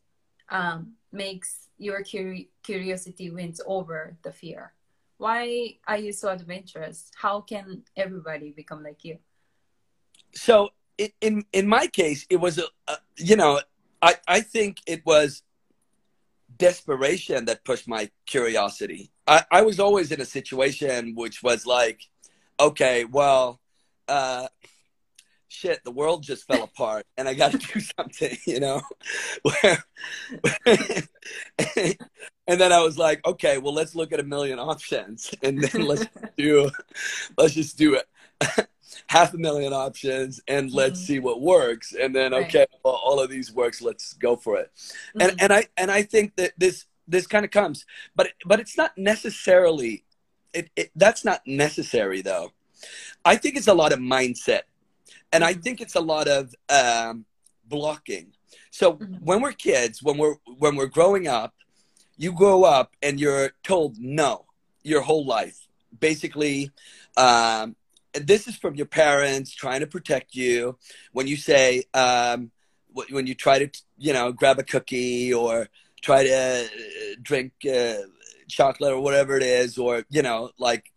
um, 0.50 0.94
makes 1.12 1.70
your 1.78 2.04
curi- 2.04 2.50
curiosity 2.64 3.32
wins 3.32 3.62
over 3.66 4.18
the 4.24 4.32
fear? 4.32 4.74
why 5.22 5.78
are 5.88 6.00
you 6.00 6.12
so 6.12 6.30
adventurous? 6.30 7.12
How 7.14 7.42
can 7.42 7.84
everybody 7.96 8.50
become 8.50 8.82
like 8.82 9.06
you? 9.06 9.20
so 10.34 10.70
in 10.98 11.10
in, 11.22 11.46
in 11.54 11.68
my 11.68 11.88
case, 11.88 12.26
it 12.30 12.38
was 12.38 12.58
a, 12.58 12.66
a 12.88 12.98
you 13.18 13.36
know, 13.36 13.62
I 14.02 14.16
I 14.28 14.42
think 14.42 14.78
it 14.88 15.06
was 15.06 15.44
desperation 16.62 17.46
that 17.46 17.66
pushed 17.66 17.88
my 17.88 18.10
curiosity. 18.26 19.12
I 19.28 19.44
I 19.52 19.62
was 19.64 19.80
always 19.80 20.12
in 20.12 20.22
a 20.22 20.26
situation 20.26 21.16
which 21.16 21.42
was 21.44 21.66
like, 21.66 22.00
okay, 22.60 23.06
well, 23.06 23.60
uh, 24.08 24.48
shit, 25.48 25.84
the 25.84 25.92
world 25.92 26.24
just 26.24 26.46
fell 26.48 26.64
apart, 26.64 27.06
and 27.18 27.28
I 27.28 27.34
got 27.34 27.52
to 27.52 27.58
do 27.74 27.80
something, 27.80 28.38
you 28.46 28.60
know. 28.60 28.82
And 32.48 32.60
then 32.60 32.74
I 32.74 32.82
was 32.82 32.98
like, 32.98 33.26
okay, 33.26 33.60
well, 33.60 33.74
let's 33.74 33.96
look 33.96 34.12
at 34.12 34.20
a 34.20 34.24
million 34.24 34.60
options, 34.60 35.34
and 35.42 35.62
then 35.62 35.86
let's 35.88 36.06
do, 36.38 36.70
let's 37.38 37.54
just 37.54 37.78
do 37.78 37.96
it, 37.96 38.08
half 39.08 39.34
a 39.34 39.38
million 39.38 39.74
options, 39.74 40.42
and 40.48 40.72
let's 40.72 41.00
Mhm. 41.00 41.06
see 41.06 41.20
what 41.20 41.42
works, 41.42 41.94
and 41.94 42.16
then 42.16 42.32
Right. 42.34 42.46
okay, 42.46 42.66
well, 42.84 42.96
all 42.96 43.20
of 43.20 43.30
these 43.30 43.52
works, 43.52 43.82
let's 43.82 44.14
go 44.14 44.36
for 44.36 44.58
it 44.58 44.72
and 45.20 45.32
Mhm. 45.32 45.38
and 45.44 45.54
I 45.54 45.68
and 45.78 45.92
I 45.92 46.04
think 46.04 46.36
that 46.36 46.54
this 46.58 46.86
this 47.08 47.28
kind 47.28 47.46
of 47.46 47.52
comes, 47.52 47.86
but 48.16 48.32
but 48.46 48.60
it's 48.60 48.78
not 48.78 48.98
necessarily 48.98 50.04
it, 50.54 50.70
it 50.76 50.92
that's 50.96 51.24
not 51.24 51.42
necessary 51.46 52.22
though. 52.22 52.52
I 53.26 53.36
think 53.36 53.56
it's 53.58 53.68
a 53.68 53.74
lot 53.74 53.94
of 53.94 54.00
mindset, 54.00 54.62
and 55.32 55.44
I 55.44 55.54
Mhm. 55.54 55.64
think 55.64 55.82
it's 55.82 55.96
a 55.96 56.02
lot 56.02 56.28
of 56.28 56.54
um, 56.70 57.26
blocking. 57.66 58.34
So 58.72 58.94
Mhm. 58.94 59.22
when 59.22 59.42
we're 59.42 59.54
kids, 59.54 60.02
when 60.04 60.18
we're 60.18 60.36
when 60.58 60.76
we're 60.76 60.88
growing 60.88 61.28
up, 61.28 61.54
you 62.18 62.32
grow 62.32 62.64
up 62.64 62.96
and 63.02 63.20
you're 63.20 63.52
told 63.64 63.98
no 64.00 64.46
your 64.84 65.02
whole 65.02 65.26
life. 65.26 65.68
Basically, 66.00 66.72
um, 67.18 67.76
and 67.76 67.76
this 68.14 68.48
is 68.48 68.56
from 68.56 68.76
your 68.76 68.86
parents 68.86 69.54
trying 69.54 69.80
to 69.82 69.88
protect 69.88 70.36
you. 70.36 70.78
When 71.12 71.28
you 71.28 71.38
say 71.38 71.84
um, 71.94 72.52
when 72.94 73.28
you 73.28 73.36
try 73.36 73.60
to 73.60 73.82
you 73.98 74.14
know 74.14 74.32
grab 74.32 74.60
a 74.60 74.64
cookie 74.64 75.34
or 75.34 75.70
try 76.02 76.24
to 76.24 76.34
uh, 76.34 76.64
drink 77.22 77.54
uh, 77.72 77.96
chocolate 78.48 78.94
or 78.94 79.02
whatever 79.02 79.38
it 79.38 79.44
is 79.44 79.78
or 79.78 80.04
you 80.10 80.22
know 80.22 80.52
like 80.58 80.92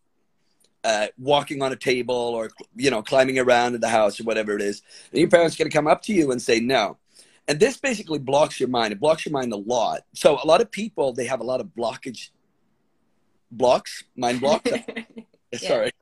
uh, 0.82 1.06
walking 1.18 1.62
on 1.62 1.72
a 1.72 1.76
table 1.76 2.14
or 2.14 2.50
you 2.74 2.90
know 2.90 3.02
climbing 3.02 3.38
around 3.38 3.74
in 3.74 3.80
the 3.80 3.88
house 3.88 4.20
or 4.20 4.24
whatever 4.24 4.54
it 4.56 4.62
is 4.62 4.82
and 5.12 5.20
your 5.20 5.30
parents 5.30 5.56
going 5.56 5.70
to 5.70 5.76
come 5.76 5.86
up 5.86 6.02
to 6.02 6.12
you 6.12 6.30
and 6.30 6.40
say 6.42 6.60
no. 6.60 6.98
And 7.46 7.60
this 7.60 7.76
basically 7.76 8.18
blocks 8.18 8.58
your 8.58 8.70
mind. 8.70 8.94
It 8.94 9.00
blocks 9.00 9.26
your 9.26 9.34
mind 9.34 9.52
a 9.52 9.56
lot. 9.56 10.00
So 10.14 10.38
a 10.42 10.46
lot 10.46 10.62
of 10.62 10.70
people 10.70 11.12
they 11.12 11.26
have 11.26 11.40
a 11.40 11.44
lot 11.44 11.60
of 11.60 11.68
blockage 11.68 12.30
blocks 13.50 14.02
mind 14.16 14.40
blocks. 14.40 14.70
Sorry 15.54 15.92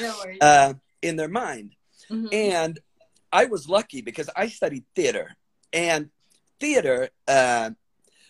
no 0.00 0.14
worries. 0.24 0.38
uh, 0.40 0.74
in 1.02 1.16
their 1.16 1.28
mind 1.28 1.76
Mhm. 2.10 2.28
and 2.32 2.78
I 3.32 3.46
was 3.46 3.68
lucky 3.68 4.00
because 4.00 4.30
I 4.36 4.46
studied 4.48 4.84
theater. 4.94 5.36
And 5.72 6.10
theater, 6.60 7.08
uh, 7.26 7.70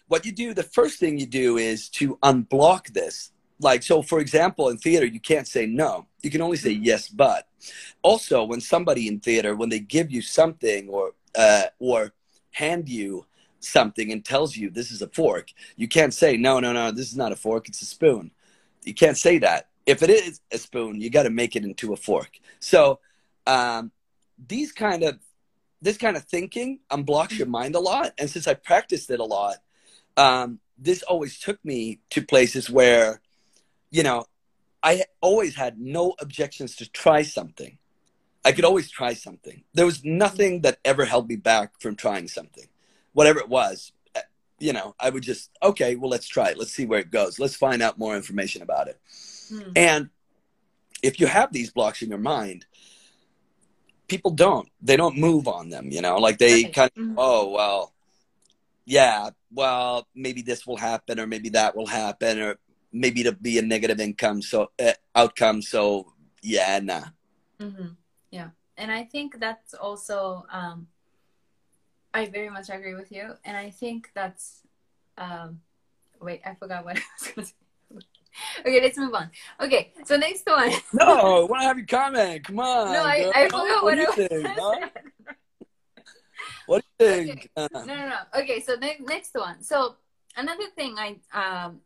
what 0.08 0.24
you 0.24 0.32
do, 0.32 0.54
the 0.54 0.62
first 0.62 0.98
thing 0.98 1.18
you 1.18 1.26
do 1.26 1.58
is 1.58 1.88
to 1.90 2.16
unblock 2.22 2.92
this. 2.94 3.30
Like, 3.60 3.82
so 3.82 4.00
for 4.02 4.18
example, 4.20 4.70
in 4.70 4.78
theater, 4.78 5.04
you 5.06 5.20
can't 5.20 5.46
say 5.46 5.66
no. 5.66 6.06
You 6.22 6.30
can 6.30 6.40
only 6.40 6.56
say 6.56 6.70
yes, 6.70 7.08
but. 7.08 7.46
Also, 8.02 8.44
when 8.44 8.60
somebody 8.60 9.06
in 9.08 9.20
theater, 9.20 9.54
when 9.54 9.68
they 9.68 9.78
give 9.80 10.10
you 10.10 10.22
something 10.22 10.88
or, 10.88 11.12
uh, 11.34 11.64
or 11.78 12.12
hand 12.52 12.88
you 12.88 13.26
something 13.60 14.10
and 14.12 14.24
tells 14.24 14.56
you 14.56 14.70
this 14.70 14.90
is 14.90 15.02
a 15.02 15.08
fork, 15.08 15.50
you 15.76 15.88
can't 15.88 16.14
say, 16.14 16.36
no, 16.36 16.60
no, 16.60 16.72
no, 16.72 16.90
this 16.90 17.10
is 17.10 17.16
not 17.16 17.32
a 17.32 17.36
fork, 17.36 17.68
it's 17.68 17.82
a 17.82 17.86
spoon. 17.86 18.30
You 18.84 18.94
can't 18.94 19.18
say 19.18 19.38
that. 19.38 19.68
If 19.86 20.02
it 20.02 20.10
is 20.10 20.40
a 20.50 20.58
spoon, 20.58 21.00
you 21.00 21.10
got 21.10 21.24
to 21.24 21.30
make 21.30 21.56
it 21.56 21.64
into 21.64 21.92
a 21.92 21.96
fork. 21.96 22.38
So, 22.58 23.00
um, 23.46 23.92
these 24.48 24.72
kind 24.72 25.02
of 25.02 25.18
this 25.82 25.98
kind 25.98 26.16
of 26.16 26.24
thinking 26.24 26.80
unblocks 26.90 27.36
your 27.36 27.46
mind 27.46 27.74
a 27.74 27.80
lot. 27.80 28.12
And 28.18 28.28
since 28.30 28.48
i 28.48 28.54
practiced 28.54 29.10
it 29.10 29.20
a 29.20 29.24
lot 29.24 29.56
um, 30.16 30.60
this 30.78 31.02
always 31.02 31.38
took 31.38 31.62
me 31.64 32.00
to 32.10 32.22
places 32.22 32.70
where 32.70 33.20
you 33.90 34.02
know 34.02 34.24
i 34.82 35.04
always 35.20 35.54
had 35.54 35.78
no 35.78 36.14
objections 36.20 36.76
to 36.76 36.90
try 36.90 37.22
something. 37.22 37.78
I 38.46 38.52
could 38.52 38.66
always 38.66 38.90
try 38.90 39.14
something. 39.14 39.64
There 39.72 39.86
was 39.86 40.04
nothing 40.04 40.60
that 40.62 40.78
ever 40.84 41.06
held 41.06 41.28
me 41.28 41.36
back 41.36 41.80
from 41.80 41.96
trying 41.96 42.28
something. 42.28 42.68
Whatever 43.12 43.38
it 43.40 43.48
was 43.48 43.92
uh, 44.16 44.20
you 44.58 44.72
know 44.72 44.94
i 44.98 45.10
would 45.10 45.22
just 45.22 45.50
okay 45.62 45.96
well 45.96 46.10
let's 46.10 46.28
try 46.28 46.50
it. 46.50 46.58
Let's 46.58 46.72
see 46.72 46.86
where 46.86 47.00
it 47.00 47.10
goes. 47.10 47.38
Let's 47.38 47.56
find 47.56 47.82
out 47.82 47.98
more 47.98 48.16
information 48.16 48.62
about 48.62 48.88
it 48.88 48.98
Hmm. 49.54 49.72
and 49.76 50.10
if 51.02 51.20
you 51.20 51.26
have 51.26 51.52
these 51.52 51.70
blocks 51.70 52.02
in 52.02 52.08
your 52.08 52.18
mind, 52.18 52.66
people 54.08 54.30
don't. 54.30 54.68
They 54.80 54.96
don't 54.96 55.18
move 55.18 55.46
on 55.48 55.68
them, 55.68 55.90
you 55.90 56.00
know? 56.00 56.16
Like 56.16 56.38
they 56.38 56.64
Right. 56.64 56.74
kind 56.74 56.90
of, 56.96 57.02
Mhm. 57.02 57.14
oh, 57.18 57.50
well, 57.50 57.92
yeah, 58.84 59.30
well, 59.52 60.06
maybe 60.14 60.42
this 60.42 60.66
will 60.66 60.76
happen 60.76 61.20
or 61.20 61.26
maybe 61.26 61.50
that 61.50 61.76
will 61.76 61.86
happen 61.86 62.40
or 62.40 62.58
maybe 62.92 63.20
it'll 63.20 63.32
be 63.34 63.58
a 63.58 63.62
negative 63.62 64.00
income 64.00 64.40
so 64.40 64.70
uh, 64.78 64.92
outcome 65.14 65.60
so 65.60 66.12
yeah, 66.42 66.78
nah. 66.80 67.08
hmm 67.58 67.88
Yeah, 68.30 68.50
and 68.76 68.92
I 68.92 69.04
think 69.04 69.40
that's 69.40 69.74
also 69.74 70.46
um, 70.50 70.88
I 72.12 72.26
very 72.26 72.50
much 72.50 72.70
agree 72.70 72.94
with 72.94 73.10
you, 73.10 73.34
and 73.44 73.56
I 73.56 73.70
think 73.70 74.10
that's 74.14 74.62
um, 75.18 75.60
wait, 76.20 76.42
I 76.44 76.54
forgot 76.54 76.84
what 76.84 76.96
I 76.98 77.02
was 77.18 77.28
going 77.28 77.46
to 77.46 77.52
say. 77.52 77.63
okay, 78.60 78.80
let's 78.82 78.98
move 78.98 79.14
on. 79.14 79.30
Okay, 79.60 79.92
so 80.04 80.16
next 80.16 80.46
one. 80.46 80.70
No, 80.92 81.06
I 81.06 81.44
want 81.44 81.62
to 81.62 81.66
have 81.68 81.78
you 81.78 81.86
comment. 81.86 82.44
Come 82.44 82.60
on. 82.60 82.92
no, 82.92 83.04
I, 83.04 83.22
girl. 83.22 83.32
I 83.34 83.44
forgot 83.46 83.82
what 83.82 83.84
what 83.84 83.98
I 83.98 84.04
was 84.04 84.14
think? 84.14 84.48
huh? 84.58 84.88
What 86.66 86.82
do 86.98 87.04
you 87.06 87.24
think? 87.26 87.50
no, 87.56 87.68
Uh, 87.74 87.84
no, 87.84 87.94
no. 88.08 88.16
Okay, 88.40 88.60
so 88.60 88.74
ne- 88.76 89.00
next 89.00 89.34
one. 89.34 89.62
So 89.62 89.96
another 90.36 90.68
thing 90.76 90.96
I 90.98 91.16
um 91.32 91.80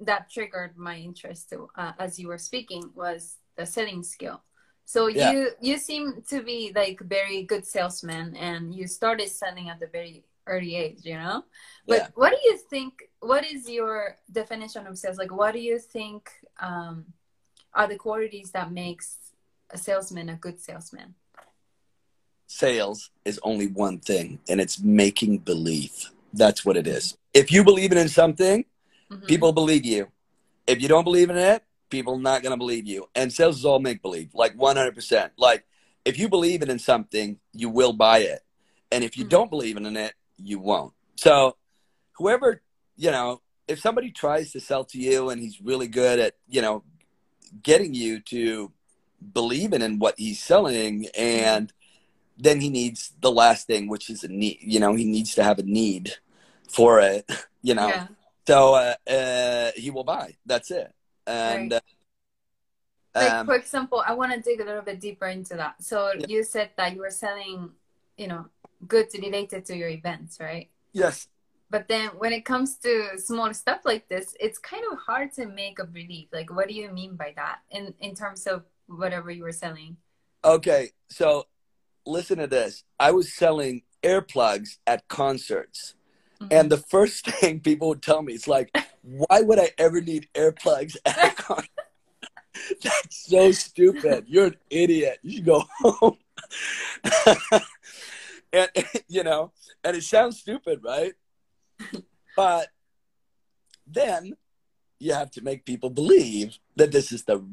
that 0.00 0.30
triggered 0.30 0.76
my 0.76 0.96
interest 0.96 1.52
uh, 1.76 1.92
as 1.98 2.18
you 2.18 2.28
were 2.28 2.38
speaking 2.38 2.90
was 2.94 3.36
the 3.56 3.66
selling 3.66 4.02
skill. 4.02 4.42
So 4.84 5.08
Yeah. 5.08 5.32
you 5.32 5.50
you 5.60 5.76
seem 5.78 6.22
to 6.30 6.42
be 6.42 6.72
like 6.74 7.00
very 7.00 7.42
good 7.42 7.66
salesman, 7.66 8.36
and 8.36 8.74
you 8.74 8.86
started 8.86 9.28
selling 9.28 9.68
at 9.68 9.82
a 9.82 9.86
very 9.86 10.24
early 10.48 10.74
age, 10.76 11.00
you 11.04 11.14
know. 11.14 11.44
But 11.86 11.98
Yeah. 11.98 12.08
what 12.14 12.30
do 12.30 12.38
you 12.48 12.56
think? 12.70 12.92
What 13.20 13.44
is 13.44 13.68
your 13.68 14.18
definition 14.30 14.86
of 14.86 14.96
sales? 14.98 15.18
Like, 15.18 15.32
what 15.32 15.52
do 15.52 15.60
you 15.60 15.78
think 15.78 16.30
um, 16.60 17.06
are 17.74 17.86
the 17.88 17.96
qualities 17.96 18.50
that 18.52 18.72
makes 18.72 19.16
a 19.70 19.78
salesman 19.78 20.28
a 20.28 20.36
good 20.36 20.58
salesman? 20.60 21.14
sales 22.50 23.10
is 23.24 23.38
only 23.42 23.66
one 23.66 23.98
thing, 23.98 24.40
and 24.48 24.60
it's 24.60 24.80
making 24.80 25.38
believe. 25.38 26.10
That's 26.32 26.64
what 26.64 26.76
it 26.76 26.86
is. 26.86 27.16
If 27.34 27.52
you 27.52 27.62
believe 27.62 27.92
in 27.92 28.08
something, 28.08 28.64
Mhm. 29.10 29.26
people 29.26 29.52
believe 29.52 29.84
you. 29.84 30.10
If 30.66 30.80
you 30.82 30.88
don't 30.88 31.04
believe 31.04 31.30
in 31.30 31.36
it, 31.36 31.62
people 31.90 32.18
not 32.18 32.42
gonna 32.42 32.56
believe 32.56 32.86
you. 32.86 33.08
And 33.14 33.32
sales 33.32 33.58
is 33.58 33.64
all 33.64 33.80
make 33.80 34.00
believe, 34.02 34.34
like 34.34 34.54
one 34.54 34.76
hundred 34.76 34.94
percent. 34.94 35.32
Like 35.36 35.66
if 36.04 36.18
you 36.18 36.28
believe 36.28 36.62
in 36.62 36.78
something, 36.78 37.38
you 37.52 37.68
will 37.68 37.92
buy 37.92 38.20
it, 38.20 38.40
and 38.90 39.04
if 39.04 39.16
you 39.16 39.24
Mhm. 39.24 39.30
don't 39.30 39.50
believe 39.50 39.76
in 39.76 39.96
it, 39.96 40.14
you 40.38 40.58
won't. 40.58 40.92
So 41.16 41.56
whoever 42.16 42.62
you 42.96 43.10
know, 43.10 43.40
if 43.68 43.78
somebody 43.80 44.10
tries 44.10 44.50
to 44.52 44.60
sell 44.60 44.84
to 44.86 44.98
you 44.98 45.30
and 45.30 45.40
he's 45.40 45.60
really 45.60 45.88
good 45.88 46.18
at 46.18 46.34
you 46.48 46.62
know 46.62 46.82
getting 47.62 47.94
you 47.94 48.20
to 48.20 48.72
believe 49.32 49.72
in, 49.72 49.82
in 49.82 49.98
what 49.98 50.14
he's 50.18 50.40
selling 50.42 51.06
and 51.16 51.72
then 52.36 52.60
he 52.60 52.70
needs 52.70 53.12
the 53.20 53.32
last 53.32 53.66
thing 53.66 53.88
which 53.88 54.08
is 54.10 54.22
a 54.22 54.28
need 54.28 54.58
you 54.60 54.78
know 54.78 54.94
he 54.94 55.04
needs 55.04 55.34
to 55.34 55.42
have 55.42 55.58
a 55.58 55.62
need 55.62 56.14
for 56.68 57.00
it 57.00 57.28
you 57.62 57.74
know 57.74 57.88
Yeah. 57.88 58.06
so 58.48 58.74
uh, 58.74 58.94
uh, 59.10 59.72
he 59.76 59.90
will 59.90 60.04
buy. 60.04 60.36
That's 60.46 60.70
it. 60.70 60.90
And 61.26 61.70
Like, 61.70 61.82
uh, 63.14 63.40
um, 63.40 63.46
for 63.46 63.56
example, 63.56 64.02
I 64.06 64.14
want 64.14 64.32
to 64.32 64.40
dig 64.40 64.60
a 64.60 64.64
little 64.64 64.80
bit 64.80 65.00
deeper 65.00 65.26
into 65.26 65.54
that. 65.56 65.82
So 65.84 66.12
Yeah. 66.16 66.24
you 66.28 66.42
said 66.44 66.70
that 66.76 66.94
you 66.94 67.00
were 67.00 67.10
selling, 67.10 67.72
you 68.16 68.26
know, 68.28 68.46
goods 68.86 69.14
related 69.18 69.64
to 69.66 69.76
your 69.76 69.88
events, 69.88 70.38
right? 70.40 70.68
yes, 70.92 71.28
But 71.70 71.86
then 71.88 72.08
when 72.16 72.32
it 72.32 72.44
comes 72.44 72.76
to 72.78 73.18
small 73.18 73.52
stuff 73.52 73.80
like 73.84 74.08
this, 74.08 74.34
it's 74.40 74.58
kind 74.58 74.84
of 74.90 74.98
hard 74.98 75.32
to 75.34 75.46
make 75.46 75.78
a 75.78 75.84
belief. 75.84 76.28
Like, 76.32 76.50
what 76.50 76.68
do 76.68 76.74
you 76.74 76.90
mean 76.90 77.16
by 77.16 77.32
that 77.36 77.58
in 77.70 77.94
in 78.00 78.14
terms 78.14 78.46
of 78.46 78.64
whatever 78.86 79.30
you 79.30 79.42
were 79.44 79.52
selling? 79.52 79.96
okay. 80.44 80.92
So 81.10 81.46
listen 82.06 82.38
to 82.38 82.46
this. 82.46 82.84
I 82.98 83.10
was 83.12 83.34
selling 83.34 83.82
earplugs 84.02 84.78
at 84.86 85.08
concerts, 85.08 85.94
Mhm. 86.40 86.48
and 86.50 86.70
the 86.70 86.78
first 86.78 87.26
thing 87.40 87.60
people 87.60 87.88
would 87.88 88.02
tell 88.02 88.22
me 88.22 88.32
is 88.34 88.48
like, 88.48 88.70
"Why 89.02 89.42
would 89.42 89.58
I 89.58 89.72
ever 89.76 90.00
need 90.00 90.28
earplugs 90.34 90.96
at 91.04 91.18
a 91.18 91.34
concert?" 91.34 91.68
That's 92.82 93.16
so 93.28 93.52
stupid. 93.52 94.24
You're 94.26 94.46
an 94.46 94.56
idiot. 94.70 95.18
You 95.22 95.30
should 95.36 95.44
go 95.46 95.64
home. 95.80 96.16
and 98.52 98.70
you 99.08 99.22
know, 99.22 99.52
and 99.84 99.96
it 99.96 100.02
sounds 100.02 100.38
stupid, 100.38 100.80
right? 100.82 101.12
But 102.36 102.68
then 103.84 104.36
you 105.00 105.12
have 105.12 105.32
to 105.32 105.42
make 105.42 105.64
people 105.64 105.90
believe 105.90 106.56
that 106.76 106.92
this 106.92 107.10
is 107.10 107.24
the 107.24 107.44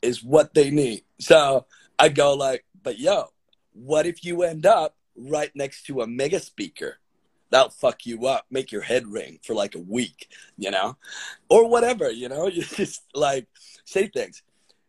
is 0.00 0.22
what 0.24 0.54
they 0.54 0.70
need. 0.70 1.02
So 1.18 1.66
I 1.98 2.08
go 2.08 2.34
like, 2.34 2.64
but 2.82 2.98
yo, 2.98 3.26
what 3.72 4.06
if 4.06 4.24
you 4.24 4.42
end 4.42 4.66
up 4.66 4.96
right 5.16 5.50
next 5.54 5.84
to 5.86 6.00
a 6.00 6.06
mega 6.06 6.40
speaker? 6.40 6.98
That'll 7.50 7.70
fuck 7.70 8.06
you 8.06 8.26
up, 8.26 8.46
make 8.50 8.72
your 8.72 8.80
head 8.80 9.06
ring 9.06 9.38
for 9.42 9.54
like 9.54 9.74
a 9.74 9.80
week, 9.80 10.28
you 10.56 10.70
know, 10.70 10.96
or 11.50 11.68
whatever, 11.68 12.10
you 12.10 12.28
know. 12.28 12.46
You 12.52 12.62
just 12.62 13.02
like 13.14 13.46
say 13.84 14.08
things, 14.08 14.42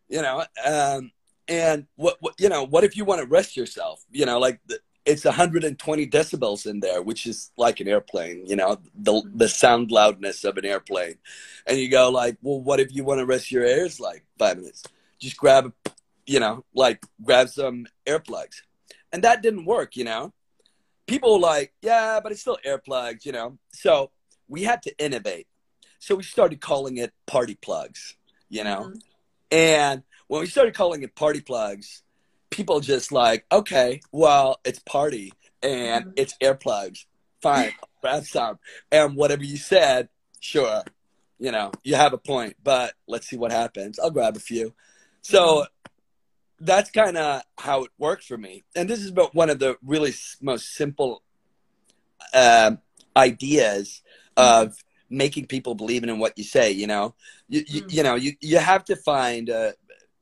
you 0.08 0.22
know. 0.22 0.44
Um, 0.64 1.12
and 1.46 1.86
what, 1.96 2.16
what 2.20 2.34
you 2.38 2.48
know, 2.48 2.64
what 2.64 2.84
if 2.84 2.96
you 2.96 3.04
want 3.04 3.20
to 3.20 3.26
rest 3.26 3.56
yourself? 3.56 4.02
You 4.10 4.24
know, 4.24 4.38
like 4.38 4.60
the, 4.66 4.78
it's 5.04 5.24
120 5.24 6.06
decibels 6.06 6.66
in 6.66 6.80
there, 6.80 7.02
which 7.02 7.26
is 7.26 7.50
like 7.56 7.80
an 7.80 7.88
airplane, 7.88 8.46
you 8.46 8.56
know, 8.56 8.78
the 8.94 9.22
the 9.34 9.48
sound 9.48 9.90
loudness 9.90 10.44
of 10.44 10.56
an 10.56 10.64
airplane. 10.64 11.16
And 11.66 11.78
you 11.78 11.88
go 11.88 12.10
like, 12.10 12.38
well, 12.42 12.60
what 12.60 12.80
if 12.80 12.94
you 12.94 13.04
want 13.04 13.20
to 13.20 13.26
rest 13.26 13.50
your 13.52 13.64
ears 13.64 14.00
like 14.00 14.24
five 14.38 14.56
minutes? 14.56 14.82
Just 15.18 15.36
grab, 15.36 15.72
you 16.26 16.40
know, 16.40 16.64
like 16.74 17.04
grab 17.22 17.48
some 17.48 17.86
earplugs, 18.06 18.62
and 19.12 19.22
that 19.24 19.42
didn't 19.42 19.66
work, 19.66 19.96
you 19.96 20.04
know. 20.04 20.32
People 21.06 21.34
were 21.34 21.40
like, 21.40 21.74
yeah, 21.82 22.20
but 22.22 22.32
it's 22.32 22.40
still 22.40 22.58
earplugs, 22.66 23.26
you 23.26 23.32
know. 23.32 23.58
So 23.72 24.10
we 24.48 24.62
had 24.62 24.82
to 24.82 24.98
innovate. 24.98 25.46
So 25.98 26.14
we 26.14 26.22
started 26.22 26.60
calling 26.60 26.96
it 26.96 27.12
party 27.26 27.56
plugs, 27.56 28.14
you 28.48 28.64
know. 28.64 28.90
Mhm. 28.90 29.00
And 29.50 30.02
when 30.28 30.40
we 30.40 30.46
started 30.46 30.74
calling 30.74 31.02
it 31.02 31.14
party 31.14 31.40
plugs, 31.42 32.02
people 32.54 32.78
just 32.80 33.10
like, 33.10 33.44
okay, 33.50 34.00
well, 34.12 34.60
it's 34.64 34.78
party 34.78 35.32
and 35.62 36.04
Mhm. 36.06 36.12
it's 36.16 36.34
earplugs. 36.40 37.04
Fine, 37.42 37.72
grab 38.00 38.24
some. 38.24 38.58
And 38.92 39.16
whatever 39.16 39.42
you 39.44 39.56
said, 39.56 40.08
sure, 40.40 40.82
you 41.38 41.50
know, 41.50 41.72
you 41.82 41.96
have 41.96 42.12
a 42.12 42.18
point, 42.18 42.56
but 42.62 42.94
let's 43.08 43.26
see 43.28 43.36
what 43.36 43.50
happens. 43.50 43.98
I'll 43.98 44.10
grab 44.10 44.36
a 44.36 44.40
few. 44.40 44.72
So 45.22 45.66
that's 46.60 46.90
kind 46.90 47.16
of 47.16 47.42
how 47.58 47.84
it 47.84 47.90
worked 47.98 48.24
for 48.24 48.38
me. 48.38 48.62
And 48.76 48.88
this 48.88 49.00
is 49.00 49.10
about 49.10 49.34
one 49.34 49.50
of 49.50 49.58
the 49.58 49.76
really 49.82 50.14
most 50.40 50.74
simple 50.74 51.22
um 52.32 52.78
ideas 53.16 54.02
of 54.36 54.76
making 55.10 55.46
people 55.46 55.74
believe 55.74 56.02
in 56.02 56.18
what 56.18 56.36
you 56.36 56.44
say, 56.44 56.70
you 56.70 56.86
know. 56.86 57.14
You, 57.48 57.62
Mm. 57.64 57.92
you 57.92 58.02
know, 58.02 58.14
you, 58.16 58.32
you 58.40 58.58
have 58.58 58.84
to 58.86 58.96
find 58.96 59.50
uh, 59.50 59.72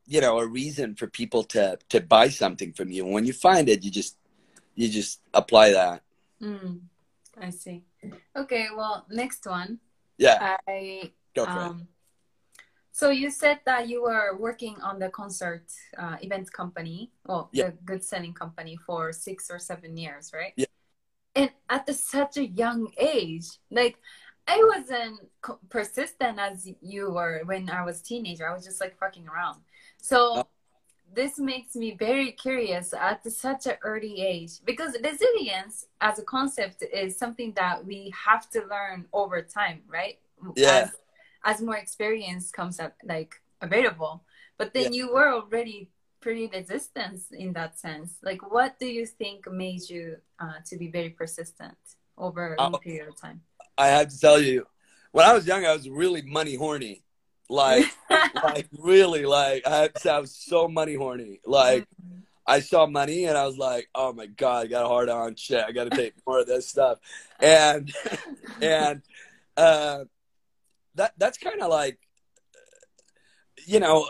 you 0.07 0.21
know 0.21 0.39
a 0.39 0.47
reason 0.47 0.95
for 0.95 1.07
people 1.07 1.43
to 1.45 1.79
to 1.89 2.01
buy 2.01 2.29
something 2.29 2.73
from 2.73 2.91
you 2.91 3.05
and 3.05 3.13
when 3.15 3.25
you 3.25 3.33
find 3.33 3.69
it 3.69 3.85
you 3.85 3.91
just 3.91 4.17
you 4.75 4.89
just 4.89 5.21
apply 5.35 5.71
that 5.73 6.03
Mm, 6.43 6.81
I 7.41 7.51
see. 7.51 7.85
Okay, 8.35 8.67
well, 8.77 9.07
next 9.09 9.47
one. 9.47 9.79
yeah 10.19 10.57
I 10.67 11.13
go 11.37 11.45
for 11.47 11.51
it 11.51 11.67
um. 11.67 11.89
So 12.91 13.11
you 13.11 13.31
said 13.31 13.61
that 13.65 13.89
you 13.89 14.03
were 14.03 14.37
working 14.37 14.77
on 14.83 14.99
the 14.99 15.09
concert 15.09 15.65
uh, 15.97 16.17
event 16.21 16.53
company, 16.53 17.11
well, 17.25 17.49
Yeah. 17.53 17.67
the 17.67 17.73
good 17.87 18.05
selling 18.05 18.35
company 18.35 18.77
for 18.77 19.13
six 19.13 19.51
or 19.51 19.59
seven 19.59 19.97
years, 19.97 20.33
right? 20.35 20.53
Yeah. 20.57 20.67
And 21.35 21.51
at 21.71 21.87
the, 21.87 21.95
such 21.95 22.37
a 22.37 22.47
young 22.47 22.93
age, 22.99 23.47
like 23.71 23.97
I 24.47 24.59
wasn't 24.73 25.21
persistent 25.71 26.39
as 26.39 26.69
you 26.83 27.11
were 27.13 27.43
when 27.47 27.71
I 27.71 27.83
was 27.85 28.03
teenager. 28.03 28.47
I 28.49 28.53
was 28.53 28.65
just 28.65 28.81
like 28.81 28.99
fucking 28.99 29.27
around. 29.29 29.61
So 30.03 30.19
Oh. 30.39 30.45
this 31.15 31.39
makes 31.39 31.77
me 31.77 31.95
very 32.09 32.33
curious 32.33 32.93
at 32.93 33.21
such 33.31 33.67
an 33.67 33.77
early 33.85 34.21
age 34.21 34.53
because 34.65 34.97
resilience 35.03 35.87
as 36.01 36.19
a 36.19 36.23
concept 36.37 36.83
is 36.93 37.19
something 37.19 37.53
that 37.55 37.85
we 37.87 38.13
have 38.27 38.51
to 38.51 38.61
learn 38.75 39.07
over 39.13 39.39
time, 39.43 39.83
right? 39.89 40.19
Yeah. 40.57 40.91
As, 40.91 40.91
as 41.45 41.61
more 41.63 41.77
experience 41.77 42.51
comes 42.51 42.81
up 42.81 42.95
like 43.05 43.33
available. 43.61 44.25
But 44.59 44.75
then 44.75 44.93
you 44.93 45.13
were 45.15 45.31
already 45.33 45.91
pretty 46.21 46.47
resistant 46.53 47.21
in 47.33 47.53
that 47.55 47.79
sense. 47.79 48.19
Like 48.23 48.43
what 48.51 48.79
do 48.79 48.87
you 48.87 49.07
think 49.07 49.51
made 49.51 49.89
you 49.89 50.17
uh, 50.39 50.59
to 50.67 50.77
be 50.77 50.89
very 50.89 51.11
persistent 51.11 51.79
over 52.19 52.55
a 52.55 52.71
Oh. 52.75 52.79
period 52.79 53.09
of 53.09 53.17
time? 53.21 53.41
i 53.79 53.87
have 53.89 54.09
to 54.09 54.19
tell 54.19 54.41
you 54.41 54.67
when 55.13 55.25
i 55.25 55.33
was 55.33 55.47
young 55.47 55.65
i 55.65 55.73
was 55.73 55.89
really 55.89 56.23
money 56.39 56.55
horny 56.57 57.03
like 57.53 57.85
like 58.43 58.69
really 58.79 59.25
like 59.27 59.63
I, 59.67 59.91
I 60.11 60.19
was 60.21 60.35
so 60.35 60.67
money 60.69 60.95
horny 60.95 61.41
like 61.45 61.87
I 62.45 62.59
saw 62.59 62.87
money 62.87 63.27
and 63.27 63.39
I 63.39 63.47
was 63.47 63.57
like, 63.57 63.89
oh 63.95 64.13
my 64.13 64.27
god, 64.27 64.65
I 64.65 64.67
got 64.67 64.85
a 64.85 64.89
hard 64.89 65.09
on 65.09 65.37
shit. 65.37 65.65
I 65.65 65.71
got 65.71 65.85
to 65.85 65.91
take 66.03 66.15
more 66.27 66.41
of 66.41 66.47
this 66.49 66.67
stuff, 66.67 66.99
and 67.41 67.93
and 68.61 69.03
uh, 69.57 70.05
that 70.97 71.13
that's 71.19 71.39
kind 71.39 71.61
of 71.63 71.71
like, 71.71 72.01
you 73.65 73.79
know, 73.79 74.09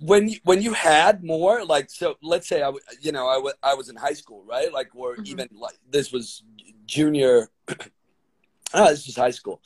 when 0.00 0.28
you, 0.28 0.38
when 0.42 0.60
you 0.60 0.72
had 0.72 1.22
more 1.22 1.64
like 1.64 1.88
so. 1.88 2.16
Let's 2.20 2.48
say 2.48 2.62
I 2.62 2.72
you 3.00 3.12
know 3.12 3.28
I 3.28 3.38
wa- 3.38 3.52
I 3.62 3.74
was 3.74 3.88
in 3.88 3.94
high 3.96 4.12
school, 4.14 4.44
right? 4.44 4.72
Like 4.72 4.88
or 4.94 5.16
Mhm. 5.18 5.26
even 5.26 5.48
like 5.52 5.78
this 5.88 6.10
was 6.10 6.42
junior. 6.84 7.48
oh, 8.74 8.88
this 8.90 9.06
was 9.06 9.14
high 9.16 9.30
school, 9.30 9.62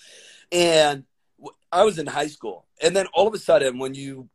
and 0.53 1.05
w- 1.05 1.08
I 1.71 1.85
was 1.85 1.99
in 1.99 2.07
high 2.07 2.29
school, 2.29 2.67
and 2.83 2.95
then 2.97 3.07
all 3.15 3.27
of 3.27 3.35
a 3.35 3.39
sudden 3.39 3.79
when 3.79 3.95
you 3.95 4.29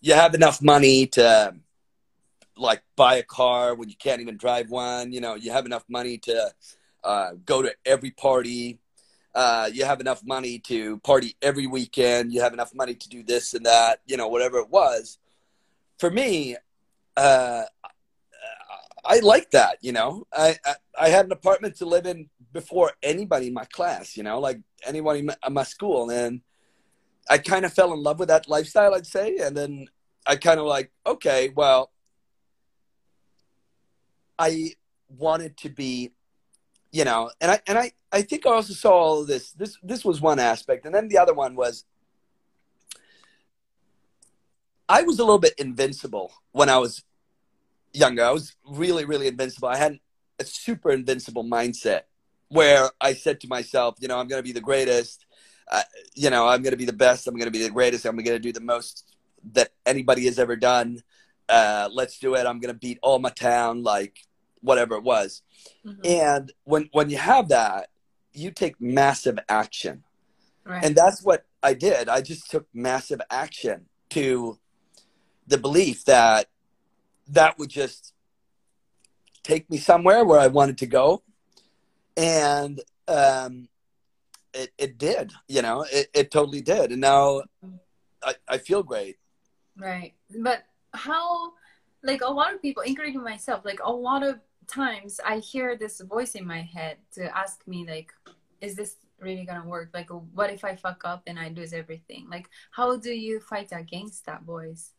you 0.00 0.14
have 0.14 0.34
enough 0.34 0.62
money 0.62 1.06
to 1.06 1.54
like 2.56 2.82
buy 2.96 3.16
a 3.16 3.22
car 3.22 3.74
when 3.74 3.88
you 3.88 3.96
can't 3.96 4.20
even 4.20 4.36
drive 4.36 4.70
one. 4.70 5.12
You 5.12 5.20
know, 5.20 5.34
you 5.34 5.52
have 5.52 5.66
enough 5.66 5.84
money 5.88 6.18
to 6.18 6.52
uh, 7.04 7.30
go 7.44 7.62
to 7.62 7.72
every 7.84 8.10
party. 8.10 8.78
Uh, 9.34 9.70
you 9.72 9.84
have 9.84 10.00
enough 10.00 10.22
money 10.24 10.58
to 10.60 10.98
party 10.98 11.36
every 11.42 11.66
weekend. 11.66 12.32
You 12.32 12.40
have 12.40 12.52
enough 12.52 12.74
money 12.74 12.94
to 12.94 13.08
do 13.08 13.22
this 13.22 13.54
and 13.54 13.66
that. 13.66 14.00
You 14.06 14.16
know, 14.16 14.28
whatever 14.28 14.58
it 14.58 14.70
was. 14.70 15.18
For 15.98 16.10
me, 16.10 16.56
uh, 17.16 17.64
I 19.04 19.20
like 19.20 19.50
that. 19.52 19.78
You 19.80 19.92
know, 19.92 20.26
I, 20.32 20.56
I 20.64 20.74
I 21.00 21.08
had 21.08 21.26
an 21.26 21.32
apartment 21.32 21.76
to 21.76 21.86
live 21.86 22.06
in 22.06 22.28
before 22.52 22.92
anybody 23.02 23.48
in 23.48 23.54
my 23.54 23.64
class. 23.64 24.16
You 24.16 24.22
know, 24.22 24.40
like 24.40 24.60
anyone 24.86 25.16
in 25.16 25.26
my, 25.26 25.36
in 25.46 25.52
my 25.52 25.62
school, 25.64 26.10
and 26.10 26.40
I 27.28 27.38
kind 27.38 27.64
of 27.64 27.72
fell 27.72 27.92
in 27.92 28.02
love 28.02 28.18
with 28.18 28.28
that 28.28 28.48
lifestyle. 28.48 28.94
I'd 28.94 29.06
say, 29.06 29.36
and 29.36 29.56
then 29.56 29.88
I 30.26 30.36
kind 30.36 30.58
of 30.58 30.66
like, 30.66 30.90
okay, 31.06 31.50
well, 31.54 31.90
I 34.38 34.72
wanted 35.08 35.56
to 35.58 35.68
be, 35.68 36.12
you 36.92 37.04
know, 37.04 37.30
and 37.40 37.50
I 37.50 37.60
and 37.66 37.78
I 37.78 37.92
I 38.12 38.22
think 38.22 38.46
I 38.46 38.50
also 38.50 38.72
saw 38.72 38.92
all 38.92 39.24
this. 39.24 39.50
This 39.52 39.76
this 39.82 40.04
was 40.04 40.20
one 40.20 40.38
aspect, 40.38 40.86
and 40.86 40.94
then 40.94 41.08
the 41.08 41.18
other 41.18 41.34
one 41.34 41.54
was 41.54 41.84
I 44.88 45.02
was 45.02 45.18
a 45.18 45.24
little 45.24 45.38
bit 45.38 45.54
invincible 45.58 46.32
when 46.52 46.68
I 46.68 46.78
was 46.78 47.04
younger. 47.92 48.24
I 48.24 48.30
was 48.30 48.54
really 48.66 49.04
really 49.04 49.26
invincible. 49.26 49.68
I 49.68 49.76
had 49.76 49.98
a 50.38 50.44
super 50.44 50.90
invincible 50.90 51.44
mindset 51.44 52.02
where 52.48 52.90
I 53.00 53.12
said 53.12 53.40
to 53.40 53.48
myself, 53.48 53.96
you 54.00 54.08
know, 54.08 54.18
I'm 54.18 54.28
going 54.28 54.38
to 54.38 54.46
be 54.46 54.52
the 54.52 54.60
greatest. 54.60 55.26
Uh, 55.70 55.82
you 56.14 56.30
know, 56.30 56.48
I'm 56.48 56.62
going 56.62 56.72
to 56.72 56.76
be 56.78 56.84
the 56.84 56.92
best. 56.92 57.26
I'm 57.26 57.34
going 57.34 57.46
to 57.46 57.50
be 57.58 57.62
the 57.62 57.70
greatest. 57.70 58.04
I'm 58.06 58.16
going 58.16 58.24
to 58.26 58.38
do 58.38 58.52
the 58.52 58.60
most 58.60 59.04
that 59.52 59.70
anybody 59.86 60.24
has 60.24 60.38
ever 60.38 60.56
done. 60.56 61.02
Uh, 61.48 61.88
let's 61.92 62.18
do 62.18 62.34
it. 62.34 62.46
I'm 62.46 62.60
going 62.60 62.72
to 62.72 62.78
beat 62.78 62.98
all 63.02 63.18
my 63.18 63.30
town, 63.30 63.82
like 63.82 64.18
whatever 64.60 64.94
it 64.96 65.02
was. 65.02 65.42
Mhm. 65.86 66.06
And 66.06 66.52
when 66.64 66.88
when 66.92 67.10
you 67.10 67.18
have 67.18 67.48
that, 67.48 67.90
you 68.32 68.50
take 68.50 68.80
massive 68.80 69.38
action, 69.48 70.04
Right. 70.64 70.84
and 70.84 70.94
that's 70.96 71.22
what 71.22 71.44
I 71.62 71.74
did. 71.74 72.08
I 72.08 72.20
just 72.20 72.50
took 72.50 72.66
massive 72.74 73.20
action 73.30 73.86
to 74.10 74.58
the 75.46 75.58
belief 75.58 76.04
that 76.04 76.48
that 77.28 77.58
would 77.58 77.70
just 77.70 78.12
take 79.42 79.68
me 79.70 79.78
somewhere 79.78 80.24
where 80.24 80.38
I 80.40 80.46
wanted 80.48 80.78
to 80.78 80.86
go, 80.86 81.22
and 82.16 82.80
um, 83.06 83.68
it 84.54 84.70
it 84.78 84.98
did. 84.98 85.32
You 85.48 85.62
know, 85.62 85.84
it 85.90 86.08
it 86.14 86.30
totally 86.30 86.60
did, 86.60 86.92
and 86.92 87.00
now 87.00 87.42
I, 88.22 88.34
I 88.48 88.58
feel 88.58 88.82
great. 88.82 89.16
Right. 89.76 90.14
But 90.40 90.64
how, 90.92 91.52
like 92.02 92.22
a 92.22 92.30
lot 92.30 92.54
of 92.54 92.62
people, 92.62 92.82
including 92.82 93.22
myself, 93.22 93.64
like 93.64 93.80
a 93.82 93.92
lot 93.92 94.22
of 94.22 94.40
times 94.66 95.20
I 95.24 95.38
hear 95.38 95.76
this 95.76 96.00
voice 96.00 96.34
in 96.34 96.46
my 96.46 96.62
head 96.62 96.98
to 97.12 97.36
ask 97.36 97.66
me, 97.66 97.86
like, 97.88 98.12
is 98.60 98.74
this 98.74 98.96
really 99.20 99.44
gonna 99.44 99.66
work? 99.66 99.90
Like, 99.94 100.10
what 100.10 100.50
if 100.50 100.64
I 100.64 100.76
fuck 100.76 101.02
up 101.04 101.22
and 101.26 101.38
I 101.38 101.48
lose 101.48 101.72
everything? 101.72 102.26
Like, 102.30 102.48
how 102.70 102.96
do 102.96 103.12
you 103.12 103.40
fight 103.40 103.68
against 103.72 104.26
that 104.26 104.42
voice? 104.42 104.92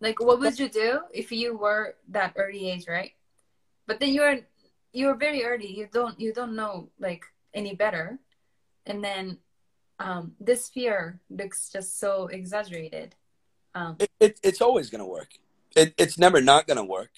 Like, 0.00 0.20
what 0.20 0.40
would 0.40 0.58
you 0.58 0.68
do 0.68 1.00
if 1.14 1.30
you 1.30 1.56
were 1.56 1.94
that 2.08 2.34
early 2.36 2.70
age, 2.70 2.86
right? 2.88 3.12
But 3.86 4.00
then 4.00 4.12
you're 4.12 4.40
you're 4.92 5.14
very 5.14 5.44
early. 5.44 5.66
You 5.66 5.88
don't 5.92 6.18
you 6.20 6.32
don't 6.32 6.56
know 6.56 6.90
like 6.98 7.24
any 7.54 7.74
better, 7.74 8.18
and 8.86 9.02
then 9.02 9.38
um, 9.98 10.32
this 10.40 10.68
fear 10.68 11.20
looks 11.30 11.70
just 11.70 11.98
so 11.98 12.26
exaggerated. 12.26 13.14
Um, 13.74 13.96
It, 13.98 14.10
it 14.20 14.40
it's 14.42 14.60
always 14.60 14.90
going 14.90 15.00
to 15.00 15.06
work. 15.06 15.30
It, 15.76 15.94
it's 15.96 16.18
never 16.18 16.40
not 16.40 16.66
going 16.66 16.76
to 16.76 16.84
work. 16.84 17.10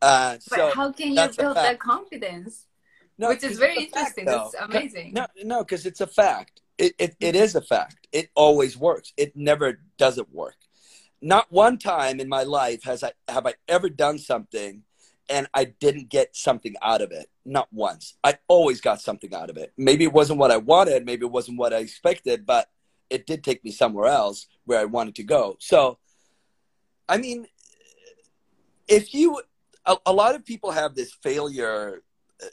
Uh, 0.00 0.34
But 0.50 0.56
so 0.56 0.70
how 0.74 0.92
can 0.92 1.12
you 1.12 1.28
build 1.36 1.56
that 1.56 1.78
confidence? 1.78 2.66
no, 3.18 3.28
Which 3.28 3.44
is 3.44 3.58
very 3.58 3.84
it's 3.84 3.92
fact, 3.92 4.18
interesting. 4.18 4.24
though. 4.26 4.50
That's 4.52 4.68
amazing. 4.68 5.12
No, 5.14 5.26
no, 5.44 5.64
because 5.64 5.86
it's 5.86 6.00
a 6.00 6.06
fact. 6.06 6.60
It, 6.78 6.94
it 6.98 7.16
it 7.20 7.36
is 7.36 7.54
a 7.54 7.60
fact. 7.60 8.08
It 8.12 8.30
always 8.34 8.76
works. 8.76 9.12
It 9.16 9.36
never 9.36 9.80
doesn't 9.98 10.32
work. 10.32 10.56
Not 11.20 11.46
one 11.52 11.78
time 11.78 12.18
in 12.18 12.28
my 12.28 12.42
life 12.42 12.82
has 12.84 13.04
I 13.04 13.12
have 13.28 13.46
I 13.46 13.54
ever 13.68 13.88
done 13.88 14.18
something 14.18 14.82
and 15.28 15.46
I 15.54 15.64
didn't 15.64 16.08
get 16.08 16.36
something 16.36 16.74
out 16.82 17.00
of 17.00 17.12
it. 17.12 17.28
Not 17.44 17.68
once. 17.72 18.14
I 18.22 18.38
always 18.48 18.80
got 18.80 19.00
something 19.00 19.34
out 19.34 19.50
of 19.50 19.56
it. 19.56 19.72
Maybe 19.76 20.04
it 20.04 20.12
wasn't 20.12 20.38
what 20.38 20.50
I 20.50 20.56
wanted. 20.56 21.06
Maybe 21.06 21.26
it 21.26 21.32
wasn't 21.32 21.58
what 21.58 21.72
I 21.72 21.78
expected, 21.78 22.46
but 22.46 22.68
it 23.10 23.26
did 23.26 23.44
take 23.44 23.64
me 23.64 23.70
somewhere 23.70 24.06
else 24.06 24.46
where 24.64 24.80
I 24.80 24.84
wanted 24.84 25.14
to 25.16 25.22
go. 25.22 25.56
So, 25.60 25.98
I 27.08 27.18
mean, 27.18 27.46
if 28.88 29.14
you, 29.14 29.40
a, 29.84 29.96
a 30.06 30.12
lot 30.12 30.34
of 30.34 30.44
people 30.44 30.70
have 30.70 30.94
this 30.94 31.12
failure, 31.12 32.02
uh, 32.42 32.46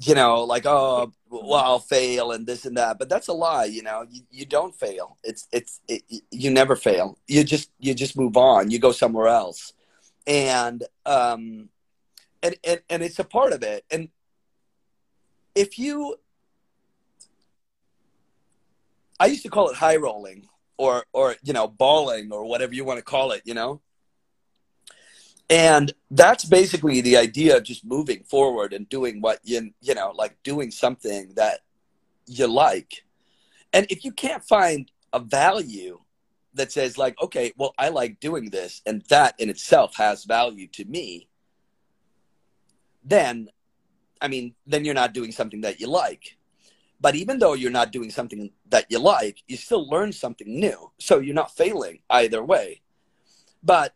you 0.00 0.14
know, 0.14 0.44
like, 0.44 0.66
oh, 0.66 1.12
well, 1.30 1.54
I'll 1.54 1.78
fail 1.78 2.32
and 2.32 2.46
this 2.46 2.66
and 2.66 2.76
that, 2.76 2.98
but 2.98 3.08
that's 3.08 3.28
a 3.28 3.32
lie. 3.32 3.64
You 3.64 3.82
know, 3.82 4.04
you, 4.10 4.22
you 4.30 4.44
don't 4.44 4.74
fail. 4.74 5.16
It's, 5.24 5.48
it's, 5.52 5.80
it, 5.88 6.02
you 6.30 6.50
never 6.50 6.76
fail. 6.76 7.18
You 7.26 7.44
just, 7.44 7.70
you 7.78 7.94
just 7.94 8.16
move 8.16 8.36
on. 8.36 8.70
You 8.70 8.78
go 8.78 8.92
somewhere 8.92 9.28
else. 9.28 9.72
And, 10.26 10.82
um, 11.04 11.68
and, 12.42 12.56
and, 12.64 12.80
and 12.90 13.02
it's 13.02 13.18
a 13.18 13.24
part 13.24 13.52
of 13.52 13.62
it. 13.62 13.84
And 13.90 14.08
if 15.54 15.78
you, 15.78 16.16
I 19.18 19.26
used 19.26 19.42
to 19.44 19.50
call 19.50 19.68
it 19.68 19.76
high 19.76 19.96
rolling 19.96 20.46
or, 20.76 21.04
or, 21.12 21.36
you 21.42 21.52
know, 21.52 21.68
balling 21.68 22.32
or 22.32 22.44
whatever 22.44 22.74
you 22.74 22.84
want 22.84 22.98
to 22.98 23.04
call 23.04 23.32
it, 23.32 23.42
you 23.44 23.54
know? 23.54 23.80
And 25.48 25.92
that's 26.10 26.44
basically 26.44 27.00
the 27.00 27.16
idea 27.16 27.56
of 27.56 27.62
just 27.62 27.84
moving 27.84 28.24
forward 28.24 28.72
and 28.72 28.88
doing 28.88 29.20
what 29.20 29.38
you, 29.44 29.70
you 29.80 29.94
know, 29.94 30.12
like 30.14 30.36
doing 30.42 30.72
something 30.72 31.32
that 31.36 31.60
you 32.26 32.48
like. 32.48 33.04
And 33.72 33.86
if 33.88 34.04
you 34.04 34.10
can't 34.10 34.42
find 34.42 34.90
a 35.12 35.20
value 35.20 36.00
that 36.56 36.72
says 36.72 36.98
like, 36.98 37.20
okay, 37.22 37.52
well, 37.56 37.74
I 37.78 37.90
like 37.90 38.20
doing 38.20 38.50
this 38.50 38.82
and 38.86 39.02
that 39.08 39.34
in 39.38 39.48
itself 39.48 39.96
has 39.96 40.24
value 40.24 40.66
to 40.68 40.84
me, 40.84 41.28
then, 43.04 43.48
I 44.20 44.28
mean, 44.28 44.54
then 44.66 44.84
you're 44.84 44.94
not 44.94 45.14
doing 45.14 45.32
something 45.32 45.60
that 45.60 45.80
you 45.80 45.86
like. 45.86 46.36
But 47.00 47.14
even 47.14 47.38
though 47.38 47.52
you're 47.52 47.70
not 47.70 47.92
doing 47.92 48.10
something 48.10 48.50
that 48.70 48.86
you 48.88 48.98
like, 48.98 49.42
you 49.46 49.56
still 49.56 49.88
learn 49.88 50.12
something 50.12 50.48
new. 50.48 50.90
So 50.98 51.18
you're 51.18 51.34
not 51.34 51.54
failing 51.54 52.00
either 52.08 52.42
way. 52.42 52.80
But 53.62 53.94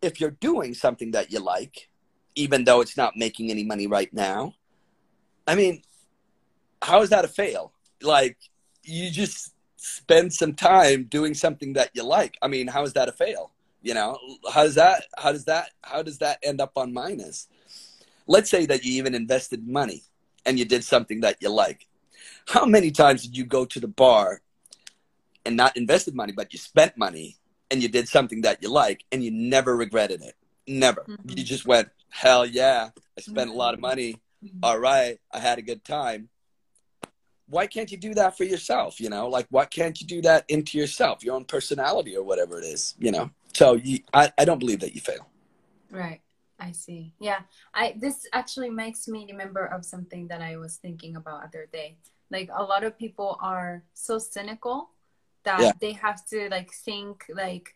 if 0.00 0.20
you're 0.20 0.30
doing 0.30 0.74
something 0.74 1.10
that 1.10 1.32
you 1.32 1.40
like, 1.40 1.88
even 2.36 2.64
though 2.64 2.80
it's 2.80 2.96
not 2.96 3.16
making 3.16 3.50
any 3.50 3.64
money 3.64 3.88
right 3.88 4.12
now, 4.14 4.54
I 5.46 5.56
mean, 5.56 5.82
how 6.80 7.02
is 7.02 7.10
that 7.10 7.24
a 7.24 7.28
fail? 7.28 7.72
Like, 8.00 8.36
you 8.84 9.10
just 9.10 9.52
spend 9.78 10.32
some 10.34 10.54
time 10.54 11.04
doing 11.04 11.34
something 11.34 11.72
that 11.74 11.90
you 11.94 12.02
like. 12.02 12.36
I 12.42 12.48
mean, 12.48 12.66
how 12.66 12.82
is 12.82 12.92
that 12.94 13.08
a 13.08 13.12
fail? 13.12 13.52
You 13.80 13.94
know, 13.94 14.18
how 14.52 14.64
does 14.64 14.74
that, 14.74 15.04
how 15.16 15.32
does 15.32 15.44
that, 15.44 15.70
how 15.82 16.02
does 16.02 16.18
that 16.18 16.38
end 16.42 16.60
up 16.60 16.72
on 16.76 16.92
minus? 16.92 17.46
Let's 18.26 18.50
say 18.50 18.66
that 18.66 18.84
you 18.84 18.92
even 18.94 19.14
invested 19.14 19.66
money 19.66 20.02
and 20.44 20.58
you 20.58 20.64
did 20.64 20.82
something 20.82 21.20
that 21.20 21.36
you 21.40 21.48
like. 21.48 21.86
How 22.48 22.66
many 22.66 22.90
times 22.90 23.22
did 23.22 23.36
you 23.36 23.44
go 23.44 23.64
to 23.64 23.78
the 23.78 23.88
bar 23.88 24.42
and 25.46 25.56
not 25.56 25.76
invested 25.76 26.14
money, 26.14 26.32
but 26.32 26.52
you 26.52 26.58
spent 26.58 26.96
money 26.96 27.36
and 27.70 27.80
you 27.82 27.88
did 27.88 28.08
something 28.08 28.40
that 28.42 28.62
you 28.62 28.70
like 28.70 29.04
and 29.12 29.22
you 29.22 29.30
never 29.30 29.76
regretted 29.76 30.22
it? 30.22 30.34
Never. 30.66 31.02
Mm-hmm. 31.02 31.38
You 31.38 31.44
just 31.44 31.64
went, 31.64 31.88
hell 32.10 32.44
yeah, 32.44 32.90
I 33.16 33.20
spent 33.20 33.48
mm-hmm. 33.48 33.50
a 33.50 33.58
lot 33.58 33.74
of 33.74 33.80
money. 33.80 34.20
Mm-hmm. 34.44 34.58
All 34.62 34.78
right, 34.78 35.18
I 35.32 35.38
had 35.38 35.58
a 35.58 35.62
good 35.62 35.84
time. 35.84 36.28
Why 37.48 37.66
can't 37.66 37.90
you 37.90 37.96
do 37.96 38.14
that 38.14 38.36
for 38.36 38.44
yourself? 38.44 39.00
You 39.00 39.10
know, 39.10 39.28
like 39.28 39.46
why 39.50 39.64
can't 39.64 40.00
you 40.00 40.06
do 40.06 40.22
that 40.22 40.44
into 40.48 40.78
yourself, 40.78 41.24
your 41.24 41.34
own 41.34 41.44
personality 41.44 42.16
or 42.16 42.22
whatever 42.22 42.58
it 42.60 42.64
is? 42.64 42.94
You 42.98 43.12
know, 43.12 43.30
so 43.52 43.74
you, 43.74 44.00
I, 44.12 44.30
I 44.38 44.44
don't 44.44 44.58
believe 44.58 44.80
that 44.80 44.94
you 44.94 45.00
fail. 45.00 45.26
Right. 45.90 46.20
I 46.60 46.72
see. 46.72 47.14
Yeah. 47.20 47.40
I 47.72 47.94
this 47.98 48.26
actually 48.32 48.70
makes 48.70 49.06
me 49.08 49.26
remember 49.30 49.66
of 49.66 49.84
something 49.84 50.28
that 50.28 50.42
I 50.42 50.56
was 50.56 50.76
thinking 50.76 51.16
about 51.16 51.44
other 51.44 51.68
day. 51.72 51.98
Like 52.30 52.50
a 52.54 52.62
lot 52.62 52.84
of 52.84 52.98
people 52.98 53.38
are 53.40 53.84
so 53.94 54.18
cynical 54.18 54.90
that 55.44 55.60
yeah. 55.60 55.72
they 55.80 55.92
have 55.92 56.26
to 56.26 56.48
like 56.50 56.72
think 56.72 57.24
like 57.34 57.74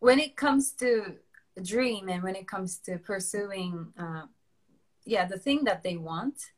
when 0.00 0.18
it 0.18 0.36
comes 0.36 0.72
to 0.72 1.14
a 1.56 1.60
dream 1.60 2.08
and 2.08 2.22
when 2.22 2.36
it 2.36 2.48
comes 2.48 2.78
to 2.78 2.98
pursuing 2.98 3.92
uh, 3.98 4.22
yeah 5.04 5.24
the 5.26 5.38
thing 5.38 5.64
that 5.64 5.82
they 5.82 5.96
want 5.96 6.52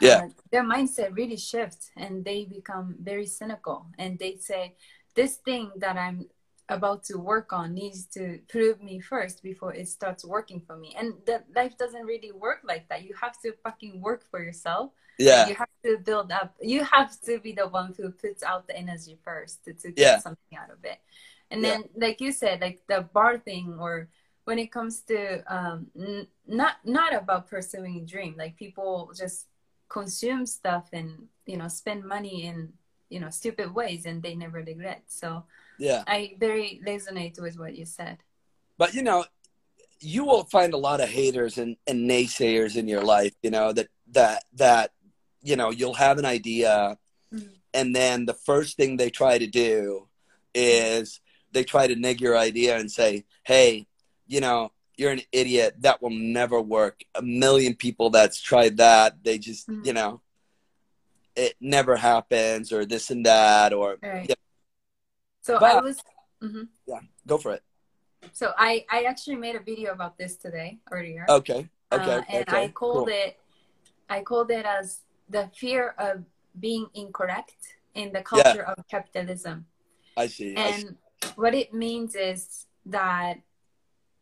yeah 0.00 0.22
uh, 0.24 0.28
their 0.50 0.64
mindset 0.64 1.14
really 1.16 1.36
shifts 1.36 1.90
and 1.96 2.24
they 2.24 2.44
become 2.44 2.96
very 3.00 3.26
cynical 3.26 3.86
and 3.98 4.18
they 4.18 4.36
say 4.36 4.74
this 5.14 5.36
thing 5.36 5.70
that 5.76 5.96
i'm 5.96 6.26
about 6.70 7.02
to 7.02 7.18
work 7.18 7.52
on 7.52 7.74
needs 7.74 8.06
to 8.06 8.38
prove 8.48 8.80
me 8.80 9.00
first 9.00 9.42
before 9.42 9.74
it 9.74 9.88
starts 9.88 10.24
working 10.24 10.60
for 10.60 10.76
me. 10.76 10.94
And 10.96 11.14
that 11.26 11.46
life 11.54 11.76
doesn't 11.76 12.04
really 12.06 12.32
work 12.32 12.60
like 12.64 12.88
that. 12.88 13.02
You 13.02 13.14
have 13.20 13.38
to 13.42 13.52
fucking 13.64 14.00
work 14.00 14.24
for 14.30 14.42
yourself. 14.42 14.92
Yeah. 15.18 15.48
You 15.48 15.54
have 15.56 15.68
to 15.84 15.98
build 15.98 16.32
up. 16.32 16.54
You 16.62 16.84
have 16.84 17.20
to 17.22 17.38
be 17.40 17.52
the 17.52 17.68
one 17.68 17.92
who 17.96 18.10
puts 18.10 18.42
out 18.42 18.66
the 18.68 18.76
energy 18.76 19.18
first 19.22 19.64
to, 19.64 19.74
to 19.74 19.90
get 19.90 20.02
yeah. 20.02 20.18
something 20.20 20.56
out 20.56 20.70
of 20.70 20.82
it. 20.84 20.98
And 21.50 21.62
then, 21.62 21.80
yeah. 21.80 22.06
like 22.06 22.20
you 22.20 22.30
said, 22.30 22.60
like 22.60 22.80
the 22.88 23.02
bar 23.12 23.36
thing, 23.36 23.76
or 23.78 24.08
when 24.44 24.60
it 24.60 24.70
comes 24.70 25.02
to 25.02 25.42
um, 25.52 25.88
n- 25.98 26.28
not 26.46 26.76
not 26.84 27.12
about 27.12 27.50
pursuing 27.50 27.96
a 27.96 28.06
dream, 28.06 28.36
like 28.38 28.56
people 28.56 29.10
just 29.16 29.46
consume 29.90 30.46
stuff 30.46 30.88
and 30.94 31.26
you 31.44 31.58
know 31.58 31.68
spend 31.68 32.04
money 32.04 32.46
in 32.46 32.72
you 33.10 33.20
know 33.20 33.28
stupid 33.28 33.74
ways, 33.74 34.06
and 34.06 34.22
they 34.22 34.34
never 34.34 34.58
regret. 34.58 35.02
So 35.08 35.44
yeah. 35.78 36.04
I 36.06 36.36
very 36.38 36.80
resonate 36.86 37.40
with 37.40 37.58
what 37.58 37.76
you 37.76 37.84
said. 37.84 38.18
But 38.78 38.94
you 38.94 39.02
know, 39.02 39.24
you 40.00 40.24
will 40.24 40.44
find 40.44 40.72
a 40.72 40.78
lot 40.78 41.00
of 41.00 41.08
haters 41.08 41.58
and, 41.58 41.76
and 41.86 42.08
naysayers 42.08 42.76
in 42.76 42.88
your 42.88 43.02
life, 43.02 43.34
you 43.42 43.50
know, 43.50 43.72
that 43.72 43.88
that 44.12 44.44
that 44.54 44.92
you 45.42 45.56
know, 45.56 45.70
you'll 45.70 45.94
have 45.94 46.18
an 46.18 46.26
idea 46.26 46.98
mm-hmm. 47.32 47.48
and 47.72 47.96
then 47.96 48.26
the 48.26 48.34
first 48.34 48.76
thing 48.76 48.96
they 48.96 49.10
try 49.10 49.38
to 49.38 49.46
do 49.46 50.06
is 50.54 51.20
they 51.52 51.64
try 51.64 51.86
to 51.86 51.96
neg 51.96 52.20
your 52.20 52.36
idea 52.36 52.76
and 52.76 52.90
say, 52.90 53.24
Hey, 53.42 53.86
you 54.26 54.40
know, 54.40 54.70
you're 55.00 55.12
an 55.12 55.22
idiot. 55.32 55.76
That 55.80 56.02
will 56.02 56.10
never 56.10 56.60
work. 56.60 57.02
A 57.14 57.22
million 57.22 57.74
people 57.74 58.10
that's 58.10 58.38
tried 58.38 58.76
that, 58.76 59.24
they 59.24 59.38
just, 59.38 59.66
mm-hmm. 59.66 59.86
you 59.86 59.94
know, 59.94 60.20
it 61.34 61.54
never 61.58 61.96
happens 61.96 62.70
or 62.70 62.84
this 62.84 63.10
and 63.10 63.24
that 63.24 63.72
or 63.72 63.96
right. 64.02 64.28
know, 64.28 64.34
so 65.40 65.58
but, 65.58 65.76
I 65.76 65.80
was. 65.80 65.96
Mm-hmm. 66.42 66.64
Yeah, 66.86 67.00
go 67.26 67.38
for 67.38 67.52
it. 67.52 67.62
So 68.32 68.52
I 68.58 68.84
I 68.90 69.04
actually 69.04 69.36
made 69.36 69.56
a 69.56 69.60
video 69.60 69.92
about 69.92 70.18
this 70.18 70.36
today 70.36 70.78
earlier. 70.90 71.24
Okay. 71.28 71.68
Okay. 71.92 72.14
Uh, 72.18 72.22
and 72.28 72.48
okay. 72.48 72.64
I 72.64 72.68
called 72.68 73.08
cool. 73.08 73.08
it. 73.08 73.38
I 74.10 74.20
called 74.20 74.50
it 74.50 74.66
as 74.66 75.00
the 75.30 75.50
fear 75.54 75.94
of 75.98 76.24
being 76.58 76.86
incorrect 76.94 77.56
in 77.94 78.12
the 78.12 78.20
culture 78.20 78.64
yeah. 78.66 78.74
of 78.76 78.86
capitalism. 78.88 79.64
I 80.16 80.26
see. 80.26 80.54
And 80.56 80.58
I 80.58 81.26
see. 81.26 81.32
what 81.36 81.54
it 81.54 81.72
means 81.72 82.14
is 82.14 82.66
that 82.86 83.38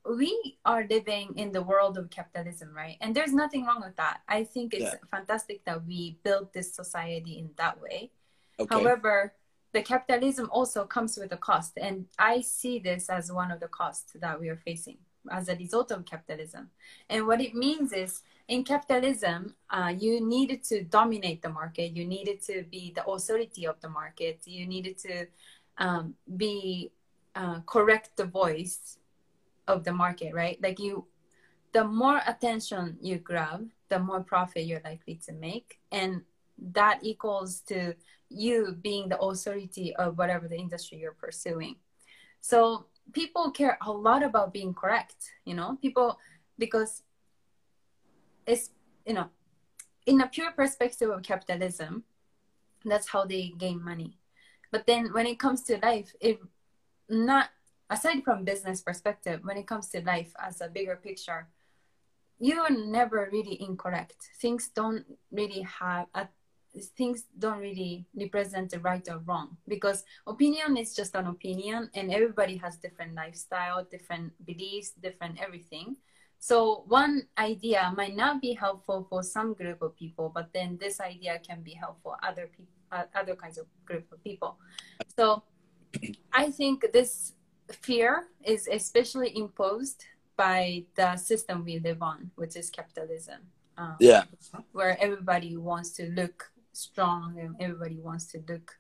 we 0.09 0.59
are 0.65 0.87
living 0.89 1.35
in 1.37 1.53
the 1.53 1.63
world 1.63 1.99
of 1.99 2.11
capitalism, 2.11 2.75
right? 2.75 2.97
And 3.01 3.15
there's 3.15 3.33
nothing 3.33 3.65
wrong 3.67 3.83
with 3.85 3.97
that. 3.97 4.21
I 4.29 4.45
think 4.45 4.75
it's 4.75 4.85
yeah. 4.85 4.95
fantastic 5.11 5.65
that 5.65 5.87
we 5.87 6.19
built 6.23 6.53
this 6.53 6.73
society 6.75 7.39
in 7.39 7.51
that 7.57 7.81
way. 7.81 8.11
Okay. 8.59 8.75
However, 8.75 9.35
the 9.73 9.83
capitalism 9.83 10.49
also 10.51 10.85
comes 10.85 11.17
with 11.17 11.33
a 11.33 11.37
cost. 11.37 11.73
And 11.77 12.07
I 12.19 12.41
see 12.41 12.79
this 12.79 13.11
as 13.11 13.31
one 13.31 13.51
of 13.51 13.61
the 13.61 13.69
costs 13.69 14.13
that 14.21 14.41
we 14.41 14.49
are 14.49 14.57
facing 14.57 14.99
as 15.31 15.49
a 15.49 15.57
result 15.57 15.91
of 15.91 16.07
capitalism. 16.07 16.71
And 17.11 17.27
what 17.27 17.41
it 17.41 17.55
means 17.55 17.93
is 17.93 18.23
in 18.49 18.65
capitalism, 18.65 19.55
uh, 19.71 19.93
you 19.97 20.27
needed 20.27 20.65
to 20.65 20.85
dominate 20.85 21.43
the 21.43 21.51
market, 21.51 21.95
you 21.95 22.07
needed 22.07 22.41
to 22.43 22.65
be 22.71 22.93
the 22.95 23.05
authority 23.05 23.67
of 23.67 23.79
the 23.81 23.91
market, 23.91 24.41
you 24.47 24.67
needed 24.67 24.97
to 24.99 25.27
um, 25.77 26.15
be 26.37 26.91
uh, 27.35 27.61
correct 27.67 28.17
the 28.17 28.25
voice 28.25 28.97
of 29.69 29.85
the 29.85 29.93
market, 29.93 30.35
right? 30.35 30.59
Like 30.63 30.81
you, 30.81 31.07
the 31.73 31.85
more 31.85 32.21
attention 32.27 32.97
you 33.01 33.19
grab, 33.19 33.69
the 33.89 33.99
more 33.99 34.21
profit 34.21 34.65
you're 34.65 34.83
likely 34.85 35.17
to 35.27 35.33
make. 35.33 35.79
And 35.93 36.23
that 36.73 37.01
equals 37.03 37.61
to 37.69 37.95
you 38.29 38.77
being 38.83 39.09
the 39.09 39.19
authority 39.19 39.95
of 39.97 40.19
whatever 40.19 40.49
the 40.49 40.57
industry 40.57 40.99
you're 40.99 41.13
pursuing. 41.13 41.77
So 42.41 42.87
people 43.13 43.51
care 43.51 43.79
a 43.87 43.93
lot 43.93 44.23
about 44.23 44.53
being 44.53 44.75
correct, 44.75 45.31
you 45.45 45.55
know, 45.55 45.79
people, 45.81 46.19
because 46.59 47.03
it's, 48.47 48.71
you 49.07 49.15
know, 49.15 49.29
in 50.07 50.21
a 50.21 50.27
pure 50.27 50.51
perspective 50.53 51.11
of 51.11 51.23
capitalism, 51.23 52.05
that's 52.85 53.09
how 53.09 53.25
they 53.25 53.53
gain 53.59 53.85
money. 53.85 54.19
But 54.71 54.87
then 54.87 55.13
when 55.13 55.27
it 55.27 55.39
comes 55.39 55.63
to 55.65 55.79
life, 55.79 56.15
it 56.21 56.41
not 57.09 57.51
aside 57.91 58.23
from 58.25 58.45
business 58.45 58.81
perspective, 58.81 59.41
when 59.43 59.57
it 59.57 59.67
comes 59.67 59.89
to 59.91 60.01
life 60.03 60.33
as 60.39 60.61
a 60.61 60.69
bigger 60.69 60.97
picture, 60.97 61.49
you 62.39 62.61
are 62.61 62.71
never 62.71 63.29
really 63.33 63.61
incorrect. 63.61 64.17
Things 64.41 64.71
don't 64.75 65.05
really 65.33 65.63
have 65.63 66.07
a 66.15 66.29
things 66.97 67.25
don't 67.39 67.59
really 67.59 68.07
represent 68.15 68.71
the 68.71 68.79
right 68.81 69.09
or 69.09 69.19
wrong 69.27 69.57
because 69.67 70.05
opinion 70.27 70.77
is 70.77 70.95
just 70.95 71.15
an 71.15 71.27
opinion 71.27 71.91
and 71.95 72.13
everybody 72.13 72.57
has 72.57 72.77
different 72.77 73.15
lifestyle 73.15 73.85
different 73.91 74.31
beliefs 74.45 74.93
different 75.03 75.41
everything 75.41 75.97
so 76.39 76.85
one 76.87 77.23
idea 77.39 77.93
might 77.97 78.15
not 78.15 78.41
be 78.41 78.53
helpful 78.53 79.07
for 79.09 79.23
some 79.23 79.55
group 79.55 79.83
of 79.83 79.97
people 79.97 80.31
but 80.33 80.53
then 80.53 80.79
this 80.81 81.01
idea 81.01 81.41
can 81.45 81.63
be 81.63 81.73
helpful 81.73 82.15
other 82.23 82.47
people 82.47 82.73
uh, 82.93 83.05
other 83.15 83.35
kinds 83.35 83.59
of 83.59 83.67
group 83.85 84.07
of 84.13 84.23
people 84.23 84.57
so 85.17 85.43
i 86.33 86.51
think 86.51 86.85
this 86.93 87.35
fear 87.73 88.25
is 88.45 88.69
especially 88.69 89.37
imposed 89.37 90.05
by 90.37 90.85
the 90.95 91.17
system 91.17 91.65
we 91.65 91.79
live 91.81 92.03
on 92.03 92.31
which 92.37 92.57
is 92.57 92.71
capitalism. 92.71 93.41
Um, 93.77 93.97
yeah. 94.01 94.25
Where 94.73 95.01
everybody 95.01 95.57
wants 95.57 95.91
to 95.91 96.09
look 96.11 96.51
strong 96.73 97.39
and 97.39 97.57
everybody 97.61 98.01
wants 98.01 98.27
to 98.33 98.43
look 98.49 98.77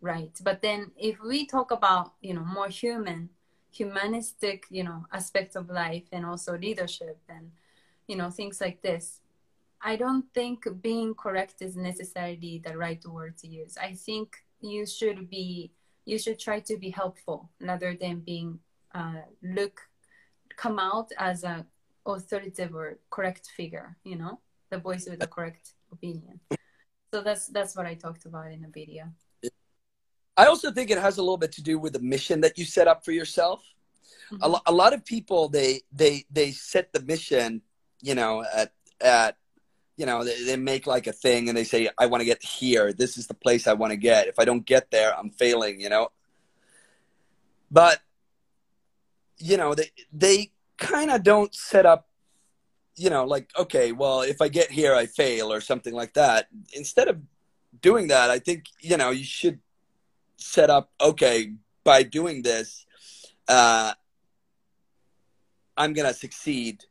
right. 0.00 0.32
But 0.42 0.62
then 0.62 0.90
if 0.96 1.20
we 1.22 1.46
talk 1.46 1.70
about 1.70 2.14
you 2.20 2.34
know 2.34 2.44
more 2.44 2.68
human 2.68 3.30
humanistic 3.72 4.64
you 4.68 4.82
know 4.82 5.06
aspects 5.12 5.54
of 5.54 5.70
life 5.70 6.02
and 6.12 6.26
also 6.26 6.58
leadership 6.58 7.18
and 7.28 7.52
you 8.08 8.16
know 8.16 8.28
things 8.28 8.60
like 8.60 8.82
this 8.82 9.20
i 9.80 9.94
don't 9.94 10.24
think 10.34 10.66
being 10.82 11.14
correct 11.14 11.62
is 11.62 11.76
necessarily 11.76 12.60
the 12.64 12.76
right 12.76 13.04
word 13.06 13.38
to 13.38 13.46
use. 13.46 13.78
I 13.78 13.94
think 13.94 14.36
you 14.60 14.86
should 14.86 15.30
be 15.30 15.70
you 16.10 16.18
should 16.18 16.38
try 16.38 16.58
to 16.60 16.76
be 16.84 16.90
helpful 16.90 17.38
rather 17.60 17.90
than 18.02 18.14
being 18.32 18.58
uh, 18.98 19.22
look 19.42 19.76
come 20.56 20.78
out 20.78 21.08
as 21.18 21.44
a 21.44 21.56
authoritative 22.06 22.74
or 22.74 22.98
correct 23.16 23.44
figure 23.58 23.96
you 24.04 24.16
know 24.16 24.34
the 24.70 24.78
voice 24.78 25.04
with 25.08 25.20
the 25.20 25.26
correct 25.36 25.64
opinion 25.92 26.40
so 27.12 27.22
that's 27.22 27.48
that's 27.48 27.76
what 27.76 27.86
I 27.86 27.94
talked 27.94 28.24
about 28.24 28.52
in 28.52 28.62
the 28.62 28.68
video. 28.68 29.12
I 30.36 30.46
also 30.46 30.70
think 30.70 30.90
it 30.90 30.98
has 30.98 31.18
a 31.18 31.22
little 31.22 31.36
bit 31.36 31.52
to 31.52 31.62
do 31.62 31.78
with 31.78 31.92
the 31.92 32.00
mission 32.00 32.40
that 32.42 32.56
you 32.56 32.64
set 32.64 32.86
up 32.86 33.04
for 33.04 33.12
yourself. 33.12 33.62
Mm-hmm. 34.32 34.42
A, 34.42 34.48
lo- 34.48 34.62
a 34.66 34.72
lot 34.72 34.92
of 34.92 35.04
people 35.04 35.48
they 35.48 35.82
they 35.92 36.24
they 36.30 36.52
set 36.52 36.92
the 36.92 37.02
mission, 37.02 37.62
you 38.00 38.14
know, 38.14 38.44
at 38.54 38.72
at 39.00 39.36
you 40.00 40.06
know 40.06 40.24
they, 40.24 40.42
they 40.44 40.56
make 40.56 40.86
like 40.86 41.06
a 41.06 41.12
thing 41.12 41.50
and 41.50 41.58
they 41.58 41.64
say 41.64 41.90
I 41.98 42.06
want 42.06 42.22
to 42.22 42.24
get 42.24 42.42
here. 42.42 42.90
This 42.94 43.18
is 43.18 43.26
the 43.26 43.34
place 43.34 43.66
I 43.66 43.74
want 43.74 43.90
to 43.90 43.98
get. 43.98 44.28
If 44.28 44.38
I 44.38 44.46
don't 44.46 44.64
get 44.64 44.90
there, 44.90 45.14
I'm 45.14 45.28
failing. 45.28 45.78
You 45.78 45.90
know. 45.90 46.08
But 47.70 48.00
you 49.36 49.58
know, 49.58 49.74
they 49.74 49.90
they 50.10 50.52
kind 50.78 51.10
of 51.10 51.22
don't 51.22 51.54
set 51.54 51.84
up, 51.84 52.08
you 52.96 53.10
know, 53.10 53.26
like 53.26 53.50
okay, 53.58 53.92
well, 53.92 54.22
if 54.22 54.40
I 54.40 54.48
get 54.48 54.70
here, 54.70 54.94
I 54.94 55.04
fail 55.04 55.52
or 55.52 55.60
something 55.60 55.92
like 55.92 56.14
that. 56.14 56.48
Instead 56.72 57.08
of 57.08 57.20
doing 57.82 58.08
that, 58.08 58.30
I 58.30 58.38
think 58.38 58.64
you 58.80 58.96
know 58.96 59.10
you 59.10 59.24
should 59.24 59.60
set 60.38 60.70
up 60.70 60.90
okay 60.98 61.52
by 61.84 62.04
doing 62.04 62.40
this. 62.40 62.86
Uh, 63.46 63.92
I'm 65.76 65.92
gonna 65.92 66.14
succeed 66.14 66.84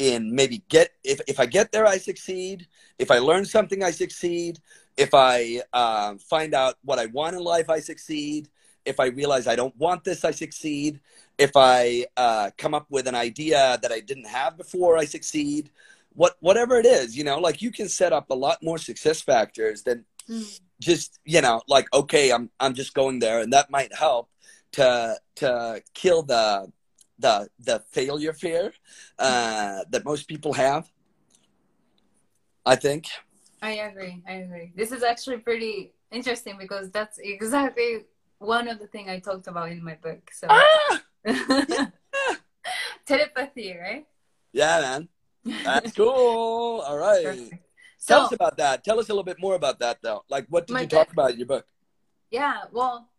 in 0.00 0.34
maybe 0.34 0.64
get 0.68 0.90
if 1.04 1.20
if 1.28 1.38
I 1.38 1.46
get 1.46 1.70
there, 1.72 1.86
I 1.86 1.98
succeed. 1.98 2.66
If 2.98 3.10
I 3.10 3.18
learn 3.18 3.44
something, 3.44 3.84
I 3.84 3.90
succeed. 3.90 4.58
If 4.96 5.10
I 5.12 5.60
uh, 5.72 6.14
find 6.28 6.54
out 6.54 6.76
what 6.82 6.98
I 6.98 7.06
want 7.06 7.36
in 7.36 7.42
life, 7.42 7.68
I 7.68 7.80
succeed. 7.80 8.48
If 8.86 8.98
I 8.98 9.06
realize 9.06 9.46
I 9.46 9.56
don't 9.56 9.76
want 9.76 10.04
this, 10.04 10.24
I 10.24 10.30
succeed. 10.30 11.00
If 11.36 11.52
I 11.54 12.06
uh, 12.16 12.50
come 12.56 12.72
up 12.74 12.86
with 12.88 13.06
an 13.08 13.14
idea 13.14 13.78
that 13.82 13.92
I 13.92 14.00
didn't 14.00 14.26
have 14.26 14.56
before, 14.56 14.96
I 14.96 15.04
succeed. 15.04 15.70
What 16.14 16.36
whatever 16.40 16.76
it 16.78 16.86
is, 16.86 17.16
you 17.16 17.22
know, 17.22 17.38
like 17.38 17.60
you 17.60 17.70
can 17.70 17.88
set 17.88 18.12
up 18.12 18.30
a 18.30 18.34
lot 18.34 18.62
more 18.62 18.78
success 18.78 19.20
factors 19.20 19.82
than 19.82 20.06
mm. 20.28 20.60
just 20.80 21.20
you 21.26 21.42
know, 21.42 21.60
like 21.68 21.86
okay, 21.92 22.32
I'm 22.32 22.50
I'm 22.58 22.74
just 22.74 22.94
going 22.94 23.18
there, 23.18 23.40
and 23.40 23.52
that 23.52 23.70
might 23.70 23.94
help 23.94 24.30
to 24.72 25.18
to 25.36 25.82
kill 25.94 26.22
the 26.22 26.72
the 27.20 27.48
the 27.58 27.82
failure 27.90 28.32
fear 28.32 28.72
uh, 29.18 29.80
that 29.90 30.04
most 30.04 30.26
people 30.26 30.52
have. 30.54 30.90
I 32.64 32.76
think. 32.76 33.06
I 33.62 33.72
agree. 33.72 34.22
I 34.26 34.32
agree. 34.32 34.72
This 34.74 34.92
is 34.92 35.02
actually 35.02 35.38
pretty 35.38 35.92
interesting 36.10 36.56
because 36.58 36.90
that's 36.90 37.18
exactly 37.18 38.06
one 38.38 38.68
of 38.68 38.78
the 38.78 38.86
things 38.86 39.08
I 39.10 39.18
talked 39.18 39.46
about 39.46 39.70
in 39.70 39.84
my 39.84 39.96
book. 39.96 40.30
So 40.32 40.46
ah! 40.48 41.02
telepathy, 43.06 43.76
right? 43.76 44.06
Yeah, 44.52 44.80
man. 44.80 45.08
That's 45.64 45.92
cool. 45.92 46.80
All 46.86 46.96
right. 46.96 47.24
Perfect. 47.24 47.66
Tell 48.06 48.20
so, 48.20 48.26
us 48.26 48.32
about 48.32 48.56
that. 48.56 48.82
Tell 48.82 48.98
us 48.98 49.08
a 49.08 49.12
little 49.12 49.24
bit 49.24 49.38
more 49.38 49.54
about 49.54 49.78
that, 49.80 49.98
though. 50.02 50.24
Like, 50.30 50.46
what 50.48 50.66
did 50.66 50.80
you 50.80 50.86
talk 50.86 51.08
book, 51.08 51.12
about 51.12 51.30
in 51.32 51.38
your 51.38 51.46
book? 51.46 51.66
Yeah, 52.30 52.62
well, 52.72 53.09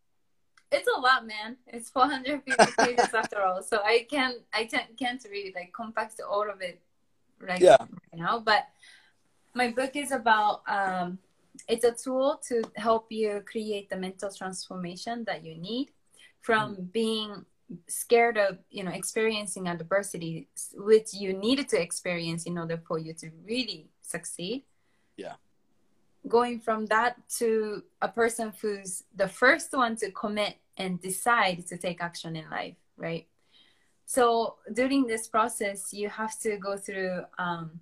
it's 0.72 0.88
a 0.88 1.00
lot, 1.00 1.26
man. 1.26 1.58
It's 1.68 1.90
450 1.90 2.74
pages 2.80 3.14
after 3.14 3.42
all, 3.42 3.62
so 3.62 3.82
I 3.84 4.06
can 4.10 4.36
I 4.54 4.70
can't 4.98 5.26
read 5.30 5.54
like 5.56 5.74
compact 5.74 6.20
all 6.30 6.50
of 6.50 6.62
it 6.62 6.80
right, 7.40 7.60
yeah. 7.60 7.78
now. 8.14 8.40
But 8.40 8.68
my 9.54 9.72
book 9.72 9.96
is 9.96 10.12
about 10.12 10.62
um, 10.68 11.20
it's 11.68 11.84
a 11.84 11.92
tool 11.92 12.40
to 12.48 12.64
help 12.76 13.12
you 13.12 13.44
create 13.46 13.90
the 13.90 13.98
mental 13.98 14.32
transformation 14.32 15.24
that 15.26 15.44
you 15.44 15.56
need 15.56 15.90
from 16.42 16.76
mm. 16.76 16.92
being 16.92 17.46
scared 17.88 18.38
of 18.38 18.58
you 18.70 18.84
know 18.84 18.92
experiencing 18.92 19.68
adversity 19.68 20.50
which 20.76 21.14
you 21.14 21.32
needed 21.32 21.70
to 21.70 21.82
experience 21.82 22.44
in 22.44 22.58
order 22.58 22.78
for 22.86 23.00
you 23.00 23.14
to 23.14 23.30
really 23.46 23.88
succeed 24.02 24.64
yeah 25.16 25.36
going 26.28 26.60
from 26.60 26.86
that 26.88 27.18
to 27.38 27.84
a 28.02 28.08
person 28.08 28.54
who's 28.62 29.04
the 29.16 29.28
first 29.28 29.74
one 29.74 29.96
to 29.98 30.12
commit 30.12 30.58
and 30.78 31.02
decide 31.02 31.66
to 31.68 31.78
take 31.78 32.02
action 32.02 32.36
in 32.36 32.50
life, 32.50 32.76
right? 32.98 33.28
So 34.06 34.56
during 34.74 35.08
this 35.08 35.28
process, 35.28 35.94
you 35.94 36.10
have 36.10 36.40
to 36.42 36.58
go 36.58 36.78
through 36.78 37.24
um, 37.40 37.80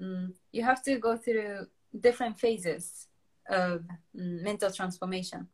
mm, 0.00 0.32
you 0.52 0.62
have 0.62 0.82
to 0.84 0.98
go 0.98 1.16
through 1.16 1.66
different 2.00 2.38
phases 2.38 3.06
of 3.48 3.82
mm, 4.16 4.42
mental 4.42 4.70
transformation. 4.70 5.48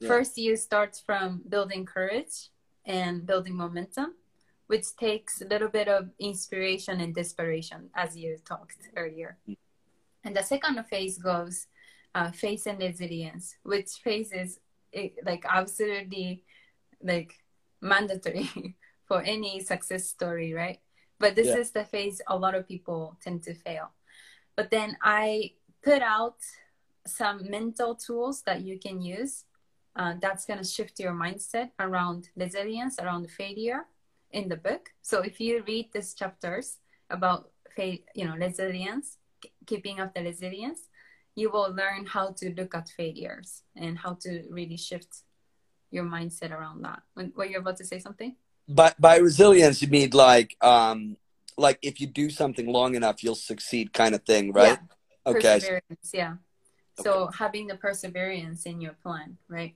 Yeah. 0.00 0.08
First, 0.08 0.38
you 0.38 0.56
start 0.56 1.00
from 1.04 1.42
building 1.48 1.84
courage 1.84 2.50
and 2.84 3.26
building 3.26 3.56
momentum, 3.56 4.14
which 4.66 4.96
takes 4.96 5.40
a 5.40 5.44
little 5.44 5.68
bit 5.68 5.88
of 5.88 6.10
inspiration 6.18 7.00
and 7.00 7.14
desperation, 7.14 7.90
as 7.94 8.16
you 8.16 8.38
talked 8.44 8.88
earlier. 8.96 9.38
Mm. 9.48 9.56
And 10.24 10.36
the 10.36 10.42
second 10.42 10.82
phase 10.84 11.18
goes 11.18 11.66
uh, 12.14 12.30
faith 12.30 12.66
and 12.66 12.80
resilience, 12.80 13.56
which 13.62 13.90
phase 14.02 14.32
is 14.32 14.58
like 15.24 15.44
absolutely 15.48 16.44
like 17.02 17.34
mandatory 17.80 18.76
for 19.06 19.22
any 19.22 19.60
success 19.60 20.08
story, 20.08 20.52
right? 20.52 20.80
But 21.20 21.34
this 21.34 21.48
yeah. 21.48 21.58
is 21.58 21.70
the 21.70 21.84
phase 21.84 22.20
a 22.26 22.36
lot 22.36 22.54
of 22.54 22.68
people 22.68 23.16
tend 23.22 23.42
to 23.44 23.54
fail. 23.54 23.90
But 24.56 24.70
then 24.70 24.96
I 25.02 25.52
put 25.82 26.02
out 26.02 26.38
some 27.06 27.48
mental 27.50 27.94
tools 27.94 28.42
that 28.42 28.62
you 28.62 28.78
can 28.78 29.00
use 29.00 29.44
uh, 29.96 30.14
that's 30.20 30.44
going 30.44 30.58
to 30.58 30.64
shift 30.64 31.00
your 31.00 31.12
mindset 31.12 31.70
around 31.80 32.28
resilience, 32.36 32.98
around 33.00 33.30
failure 33.30 33.86
in 34.30 34.48
the 34.48 34.56
book. 34.56 34.90
So 35.02 35.20
if 35.20 35.40
you 35.40 35.64
read 35.66 35.90
these 35.92 36.14
chapters 36.14 36.78
about 37.10 37.50
fa- 37.74 37.98
you 38.14 38.24
know 38.24 38.36
resilience, 38.36 39.17
keeping 39.68 40.00
up 40.00 40.10
the 40.14 40.22
resilience, 40.22 40.80
you 41.34 41.50
will 41.50 41.70
learn 41.82 42.06
how 42.06 42.26
to 42.38 42.46
look 42.58 42.74
at 42.74 42.88
failures 42.88 43.62
and 43.76 43.98
how 43.98 44.12
to 44.22 44.30
really 44.50 44.76
shift 44.76 45.12
your 45.90 46.04
mindset 46.04 46.50
around 46.50 46.82
that. 46.86 47.00
When, 47.14 47.32
were 47.36 47.44
you 47.52 47.58
about 47.58 47.76
to 47.76 47.84
say 47.84 47.98
something? 48.06 48.34
By 48.68 48.92
by 48.98 49.16
resilience, 49.18 49.80
you 49.82 49.88
mean 49.88 50.10
like 50.12 50.56
um 50.60 51.16
like 51.56 51.78
if 51.82 52.00
you 52.00 52.06
do 52.06 52.26
something 52.30 52.66
long 52.78 52.94
enough, 52.94 53.22
you'll 53.22 53.42
succeed, 53.52 53.92
kind 53.92 54.14
of 54.14 54.22
thing, 54.22 54.52
right? 54.52 54.78
Yeah. 54.78 55.32
Okay. 55.32 55.54
Perseverance, 55.54 56.10
yeah. 56.12 56.34
So 57.04 57.12
okay. 57.12 57.36
having 57.38 57.66
the 57.66 57.76
perseverance 57.76 58.66
in 58.66 58.80
your 58.80 58.96
plan, 59.02 59.38
right? 59.48 59.74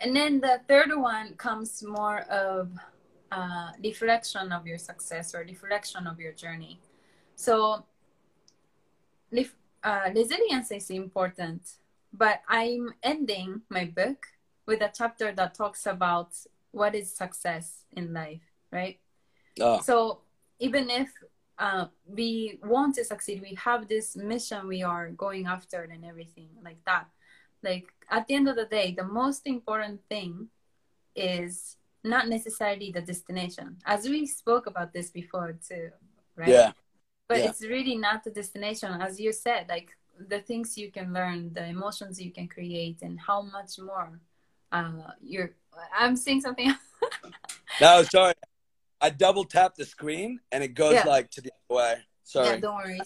And 0.00 0.14
then 0.14 0.40
the 0.40 0.60
third 0.68 0.90
one 0.94 1.34
comes 1.34 1.82
more 1.82 2.20
of 2.30 2.70
uh, 3.32 3.70
reflection 3.82 4.52
of 4.52 4.66
your 4.66 4.78
success 4.78 5.34
or 5.34 5.40
reflection 5.40 6.06
of 6.06 6.20
your 6.20 6.32
journey. 6.32 6.80
So 7.34 7.84
uh, 9.82 10.10
resilience 10.14 10.70
is 10.70 10.90
important, 10.90 11.62
but 12.12 12.42
I'm 12.48 12.94
ending 13.02 13.62
my 13.68 13.84
book 13.84 14.26
with 14.66 14.82
a 14.82 14.90
chapter 14.92 15.32
that 15.32 15.54
talks 15.54 15.86
about 15.86 16.30
what 16.72 16.94
is 16.94 17.14
success 17.14 17.84
in 17.92 18.12
life, 18.12 18.42
right? 18.70 18.98
Oh. 19.60 19.80
So 19.80 20.20
even 20.58 20.90
if 20.90 21.10
uh, 21.58 21.86
we 22.06 22.58
want 22.62 22.94
to 22.96 23.04
succeed, 23.04 23.40
we 23.40 23.56
have 23.64 23.88
this 23.88 24.16
mission 24.16 24.66
we 24.68 24.82
are 24.82 25.10
going 25.10 25.46
after 25.46 25.82
and 25.82 26.04
everything 26.04 26.48
like 26.62 26.84
that. 26.84 27.06
Like 27.62 27.86
at 28.10 28.26
the 28.26 28.34
end 28.34 28.48
of 28.48 28.56
the 28.56 28.66
day, 28.66 28.94
the 28.96 29.04
most 29.04 29.46
important 29.46 30.00
thing 30.08 30.48
is 31.16 31.76
not 32.04 32.28
necessarily 32.28 32.92
the 32.92 33.00
destination, 33.00 33.76
as 33.84 34.08
we 34.08 34.26
spoke 34.26 34.66
about 34.66 34.92
this 34.92 35.10
before 35.10 35.58
too, 35.66 35.90
right? 36.36 36.48
Yeah 36.48 36.72
but 37.28 37.38
yeah. 37.38 37.48
it's 37.48 37.62
really 37.62 37.96
not 37.96 38.24
the 38.24 38.30
destination 38.30 39.00
as 39.00 39.20
you 39.20 39.32
said 39.32 39.66
like 39.68 39.90
the 40.28 40.40
things 40.40 40.76
you 40.76 40.90
can 40.90 41.12
learn 41.12 41.52
the 41.52 41.64
emotions 41.64 42.20
you 42.20 42.32
can 42.32 42.48
create 42.48 43.02
and 43.02 43.20
how 43.20 43.40
much 43.42 43.78
more 43.78 44.18
uh 44.72 45.12
you're 45.22 45.50
i'm 45.96 46.16
seeing 46.16 46.40
something 46.40 46.74
no 47.80 48.02
sorry. 48.02 48.34
I 49.00 49.10
double 49.10 49.44
tap 49.44 49.76
the 49.76 49.84
screen 49.84 50.40
and 50.50 50.64
it 50.64 50.74
goes 50.74 50.94
yeah. 50.94 51.04
like 51.06 51.30
to 51.32 51.40
the 51.40 51.52
other 51.70 51.76
way. 51.76 51.94
Sorry. 52.24 52.46
Yeah, 52.48 52.56
don't 52.56 52.76
worry. 52.76 53.00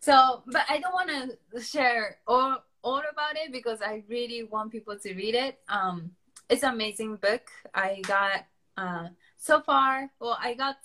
So 0.00 0.42
but 0.46 0.62
i 0.68 0.78
don't 0.78 0.92
want 0.92 1.10
to 1.10 1.60
share 1.60 2.18
all 2.26 2.62
all 2.84 3.02
about 3.12 3.34
it 3.34 3.50
because 3.50 3.82
i 3.82 4.04
really 4.08 4.44
want 4.44 4.70
people 4.70 4.96
to 4.96 5.14
read 5.14 5.34
it. 5.34 5.58
Um 5.68 6.12
it's 6.48 6.62
an 6.62 6.72
amazing 6.72 7.16
book. 7.16 7.50
I 7.74 8.00
got 8.06 8.46
uh 8.76 9.08
so 9.36 9.60
far 9.60 10.10
well 10.20 10.38
i 10.40 10.54
got 10.54 10.76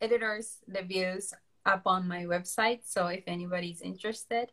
editors 0.00 0.58
reviews 0.66 1.34
up 1.68 1.82
on 1.86 2.08
my 2.08 2.24
website. 2.24 2.80
So 2.84 3.06
if 3.06 3.24
anybody's 3.26 3.80
interested, 3.82 4.50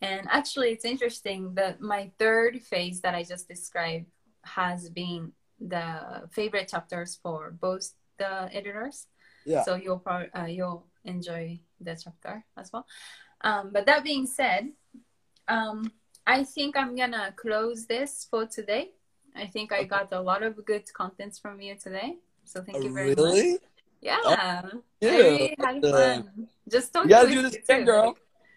and 0.00 0.26
actually, 0.30 0.68
it's 0.68 0.84
interesting 0.84 1.54
that 1.54 1.80
my 1.80 2.10
third 2.18 2.60
phase 2.60 3.00
that 3.00 3.14
I 3.14 3.22
just 3.22 3.48
described 3.48 4.06
has 4.42 4.90
been 4.90 5.32
the 5.58 6.28
favorite 6.30 6.68
chapters 6.68 7.18
for 7.22 7.54
both 7.58 7.92
the 8.18 8.50
editors. 8.52 9.06
Yeah. 9.46 9.62
So 9.64 9.76
you'll 9.76 9.98
probably 9.98 10.30
uh, 10.34 10.46
you'll 10.46 10.86
enjoy 11.04 11.60
the 11.80 11.96
chapter 11.96 12.44
as 12.56 12.70
well. 12.72 12.86
Um, 13.40 13.70
but 13.72 13.86
that 13.86 14.04
being 14.04 14.26
said, 14.26 14.72
um, 15.48 15.90
I 16.26 16.44
think 16.44 16.76
I'm 16.76 16.94
gonna 16.96 17.32
close 17.36 17.86
this 17.86 18.26
for 18.30 18.46
today. 18.46 18.90
I 19.34 19.46
think 19.46 19.72
I 19.72 19.84
got 19.84 20.12
a 20.12 20.20
lot 20.20 20.42
of 20.42 20.64
good 20.64 20.84
contents 20.92 21.38
from 21.38 21.60
you 21.60 21.76
today. 21.76 22.18
So 22.44 22.62
thank 22.62 22.84
you 22.84 22.92
very 22.92 23.14
really? 23.14 23.52
much. 23.52 23.60
Yeah. 24.04 24.18
Yeah. 25.00 25.48
I 25.60 25.80
really 25.80 25.92
uh. 25.92 26.22
Just 26.68 26.92
talking. 26.92 27.10
You 27.10 27.16
gotta 27.16 27.30
do 27.30 27.42
this 27.42 27.54
again, 27.56 27.84
girl. 27.84 28.16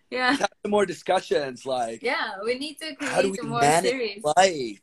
Yeah. 0.10 0.34
Have 0.34 0.50
some 0.64 0.72
more 0.72 0.86
discussions, 0.86 1.66
like. 1.66 2.02
Yeah, 2.02 2.40
we 2.44 2.58
need 2.58 2.80
to 2.80 2.96
create 2.96 3.12
how 3.12 3.22
do 3.22 3.32
we 3.32 3.48
more 3.48 3.62
manage 3.62 3.92
series. 3.92 4.24
life? 4.24 4.82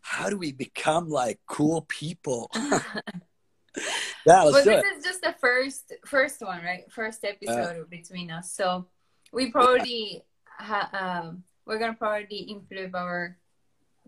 How 0.00 0.28
do 0.30 0.36
we 0.36 0.52
become 0.52 1.08
like 1.08 1.40
cool 1.46 1.82
people? 1.88 2.50
yeah, 4.26 4.42
let's 4.42 4.52
but 4.52 4.64
do 4.64 4.70
this 4.70 4.84
it. 4.84 4.98
is 4.98 5.04
just 5.04 5.22
the 5.22 5.34
first 5.40 5.92
first 6.06 6.40
one, 6.40 6.62
right? 6.62 6.90
First 6.92 7.24
episode 7.24 7.80
uh, 7.80 7.84
between 7.88 8.30
us. 8.30 8.52
So 8.52 8.86
we 9.32 9.50
probably 9.50 10.22
ha- 10.46 10.90
um, 10.92 11.44
we're 11.66 11.78
gonna 11.78 11.94
probably 11.94 12.50
improve 12.50 12.94
our 12.94 13.36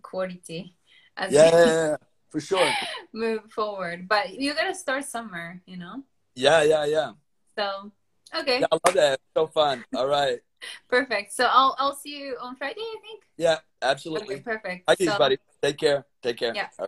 quality. 0.02 0.76
As 1.16 1.32
yeah, 1.32 1.96
for 2.30 2.40
sure. 2.40 2.68
move 3.12 3.50
forward. 3.50 4.08
But 4.08 4.34
you 4.34 4.54
gotta 4.54 4.74
start 4.74 5.04
somewhere, 5.04 5.62
you 5.66 5.76
know. 5.76 6.02
Yeah, 6.34 6.62
yeah, 6.62 6.84
yeah. 6.84 7.10
So 7.56 7.92
okay, 8.34 8.60
Yeah, 8.60 8.66
I 8.72 8.78
love 8.86 8.94
that. 8.94 9.20
So 9.36 9.46
fun. 9.46 9.84
All 9.96 10.06
right. 10.08 10.40
perfect. 10.88 11.32
So 11.32 11.46
I'll 11.50 11.74
I'll 11.78 11.94
see 11.96 12.18
you 12.18 12.36
on 12.40 12.56
Friday, 12.56 12.80
I 12.80 12.96
think. 13.02 13.22
Yeah, 13.36 13.52
Okay, 13.54 13.62
absolutely. 13.82 14.40
perfect. 14.40 14.84
Hi, 14.88 14.94
So- 14.96 15.18
buddy. 15.18 15.38
Take 15.62 15.78
care. 15.78 16.04
Take 16.22 16.36
care. 16.38 16.52
Yeah. 16.54 16.68
Bye 16.78 16.86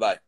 bye. 0.00 0.18